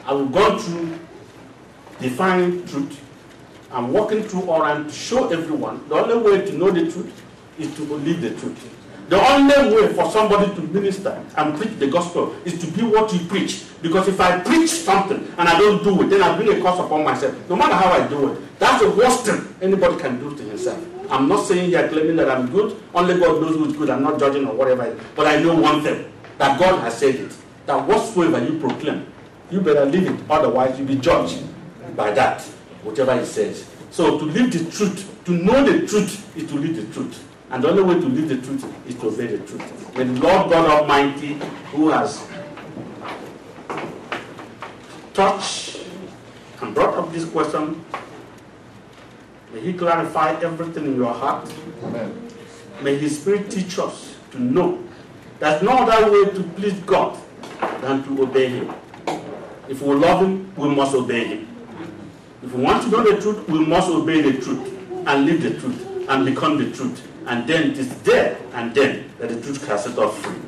I 0.04 0.12
will 0.12 0.26
go 0.26 0.58
through 0.58 0.98
defining 2.00 2.64
truth. 2.66 3.00
I'm 3.70 3.92
walking 3.92 4.22
through 4.22 4.50
all 4.50 4.64
and 4.64 4.86
to 4.86 4.92
show 4.94 5.30
everyone 5.30 5.88
the 5.88 5.94
only 5.94 6.30
way 6.30 6.44
to 6.44 6.52
know 6.52 6.70
the 6.70 6.90
truth 6.90 7.22
is 7.58 7.74
to 7.76 7.86
believe 7.86 8.20
the 8.20 8.30
truth. 8.30 8.68
The 9.12 9.20
only 9.20 9.76
way 9.76 9.92
for 9.92 10.10
somebody 10.10 10.54
to 10.54 10.62
minister 10.62 11.22
and 11.36 11.54
preach 11.60 11.78
the 11.78 11.86
gospel 11.88 12.34
is 12.46 12.58
to 12.64 12.66
be 12.68 12.80
what 12.80 13.12
you 13.12 13.18
preach. 13.26 13.62
Because 13.82 14.08
if 14.08 14.18
I 14.18 14.40
preach 14.40 14.70
something 14.70 15.18
and 15.36 15.46
I 15.46 15.58
don't 15.58 15.84
do 15.84 16.00
it, 16.00 16.06
then 16.08 16.22
I 16.22 16.34
bring 16.34 16.48
a 16.48 16.62
curse 16.62 16.78
upon 16.78 17.04
myself. 17.04 17.36
No 17.50 17.56
matter 17.56 17.74
how 17.74 17.92
I 17.92 18.08
do 18.08 18.32
it, 18.32 18.58
that's 18.58 18.82
the 18.82 18.88
worst 18.92 19.26
thing 19.26 19.54
anybody 19.60 20.00
can 20.00 20.18
do 20.18 20.34
to 20.34 20.42
himself. 20.42 20.82
I'm 21.10 21.28
not 21.28 21.44
saying 21.44 21.68
here 21.68 21.86
claiming 21.90 22.16
that 22.16 22.30
I'm 22.30 22.50
good. 22.50 22.82
Only 22.94 23.20
God 23.20 23.42
knows 23.42 23.54
who's 23.56 23.76
good. 23.76 23.90
I'm 23.90 24.02
not 24.02 24.18
judging 24.18 24.46
or 24.46 24.54
whatever. 24.54 24.98
But 25.14 25.26
I 25.26 25.42
know 25.42 25.56
one 25.56 25.82
thing 25.82 26.10
that 26.38 26.58
God 26.58 26.80
has 26.80 26.96
said 26.96 27.16
it. 27.16 27.36
That 27.66 27.86
whatsoever 27.86 28.42
you 28.42 28.58
proclaim, 28.60 29.12
you 29.50 29.60
better 29.60 29.84
live 29.84 30.06
it. 30.06 30.24
Otherwise, 30.30 30.78
you'll 30.78 30.88
be 30.88 30.96
judged 30.96 31.44
by 31.94 32.12
that, 32.12 32.40
whatever 32.82 33.18
He 33.20 33.26
says. 33.26 33.68
So 33.90 34.18
to 34.18 34.24
live 34.24 34.50
the 34.50 34.70
truth, 34.70 35.22
to 35.26 35.32
know 35.32 35.62
the 35.70 35.86
truth, 35.86 36.34
is 36.34 36.48
to 36.48 36.54
live 36.54 36.76
the 36.76 36.94
truth. 36.94 37.28
And 37.52 37.62
the 37.62 37.68
only 37.68 37.82
way 37.82 38.00
to 38.00 38.06
live 38.06 38.28
the 38.30 38.38
truth 38.38 38.88
is 38.88 38.94
to 38.94 39.08
obey 39.08 39.26
the 39.26 39.46
truth. 39.46 39.94
May 39.94 40.04
the 40.04 40.20
Lord 40.20 40.50
God 40.50 40.70
Almighty, 40.70 41.34
who 41.70 41.90
has 41.90 42.26
touched 45.12 45.80
and 46.62 46.74
brought 46.74 46.96
up 46.96 47.12
this 47.12 47.26
question, 47.26 47.84
may 49.52 49.60
He 49.60 49.74
clarify 49.74 50.30
everything 50.40 50.86
in 50.86 50.96
your 50.96 51.12
heart. 51.12 51.52
Amen. 51.84 52.28
May 52.80 52.96
His 52.96 53.20
Spirit 53.20 53.50
teach 53.50 53.78
us 53.78 54.16
to 54.30 54.40
know 54.40 54.82
there's 55.38 55.62
no 55.62 55.72
other 55.72 56.10
way 56.10 56.30
to 56.32 56.42
please 56.54 56.78
God 56.86 57.18
than 57.82 58.02
to 58.04 58.22
obey 58.22 58.48
Him. 58.48 58.74
If 59.68 59.82
we 59.82 59.94
love 59.94 60.22
Him, 60.22 60.54
we 60.56 60.74
must 60.74 60.94
obey 60.94 61.26
Him. 61.26 61.48
If 62.42 62.54
we 62.54 62.62
want 62.62 62.82
to 62.84 62.88
know 62.88 63.02
the 63.04 63.20
truth, 63.20 63.46
we 63.46 63.62
must 63.66 63.90
obey 63.90 64.22
the 64.22 64.40
truth 64.40 64.66
and 65.06 65.26
live 65.26 65.42
the 65.42 65.60
truth 65.60 66.08
and 66.08 66.24
become 66.24 66.56
the 66.56 66.74
truth. 66.74 67.08
And 67.26 67.46
then 67.46 67.70
it 67.70 67.78
is 67.78 67.94
there 68.02 68.38
and 68.54 68.74
then 68.74 69.10
that 69.18 69.28
the 69.28 69.40
truth 69.40 69.64
can 69.66 69.78
set 69.78 69.98
us 69.98 70.18
free. 70.18 70.40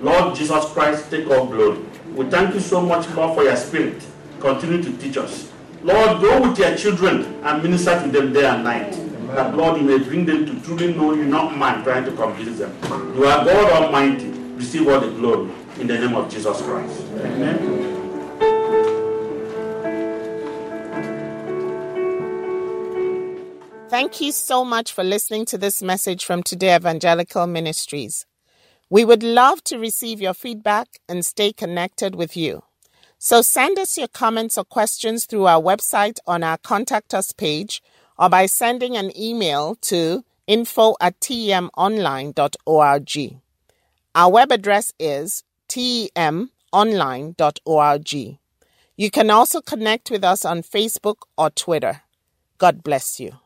Lord 0.00 0.34
Jesus 0.34 0.64
Christ, 0.72 1.10
take 1.10 1.28
all 1.30 1.46
glory. 1.46 1.78
We 2.14 2.26
thank 2.26 2.54
you 2.54 2.60
so 2.60 2.80
much, 2.80 3.08
Lord, 3.10 3.34
for 3.34 3.44
your 3.44 3.56
spirit. 3.56 4.02
Continue 4.40 4.82
to 4.82 4.96
teach 4.98 5.16
us. 5.16 5.50
Lord, 5.82 6.20
go 6.20 6.48
with 6.48 6.58
your 6.58 6.76
children 6.76 7.24
and 7.44 7.62
minister 7.62 8.00
to 8.02 8.08
them 8.08 8.32
day 8.32 8.46
and 8.46 8.64
night. 8.64 8.92
That, 9.34 9.56
Lord, 9.56 9.80
you 9.80 9.86
may 9.86 9.98
bring 9.98 10.24
them 10.24 10.46
to 10.46 10.60
truly 10.66 10.94
know 10.94 11.14
you, 11.14 11.24
not 11.24 11.56
man 11.56 11.84
trying 11.84 12.04
to 12.04 12.12
convince 12.12 12.58
them. 12.58 12.76
You 13.14 13.24
are 13.26 13.44
God 13.44 13.84
Almighty. 13.84 14.28
Receive 14.56 14.88
all 14.88 15.00
the 15.00 15.08
glory 15.08 15.50
in 15.78 15.86
the 15.86 15.98
name 15.98 16.14
of 16.14 16.30
Jesus 16.30 16.60
Christ. 16.62 17.02
Amen. 17.18 17.95
Thank 23.96 24.20
you 24.20 24.28
so 24.30 24.62
much 24.62 24.92
for 24.92 25.02
listening 25.02 25.46
to 25.46 25.56
this 25.56 25.80
message 25.80 26.22
from 26.22 26.42
Today 26.42 26.76
Evangelical 26.76 27.46
Ministries. 27.46 28.26
We 28.90 29.06
would 29.06 29.22
love 29.22 29.64
to 29.64 29.78
receive 29.78 30.20
your 30.20 30.34
feedback 30.34 31.00
and 31.08 31.24
stay 31.24 31.54
connected 31.54 32.14
with 32.14 32.36
you. 32.36 32.62
So 33.16 33.40
send 33.40 33.78
us 33.78 33.96
your 33.96 34.08
comments 34.08 34.58
or 34.58 34.64
questions 34.64 35.24
through 35.24 35.46
our 35.46 35.62
website 35.62 36.18
on 36.26 36.42
our 36.42 36.58
contact 36.58 37.14
us 37.14 37.32
page 37.32 37.82
or 38.18 38.28
by 38.28 38.44
sending 38.44 38.98
an 38.98 39.18
email 39.18 39.76
to 39.88 40.24
info 40.46 40.96
at 41.00 41.18
temonline.org. 41.20 43.40
Our 44.14 44.30
web 44.30 44.52
address 44.52 44.92
is 45.00 45.42
temonline.org. 45.70 48.12
You 48.98 49.10
can 49.10 49.30
also 49.30 49.62
connect 49.62 50.10
with 50.10 50.22
us 50.22 50.44
on 50.44 50.60
Facebook 50.60 51.22
or 51.38 51.48
Twitter. 51.48 52.02
God 52.58 52.82
bless 52.82 53.18
you. 53.18 53.38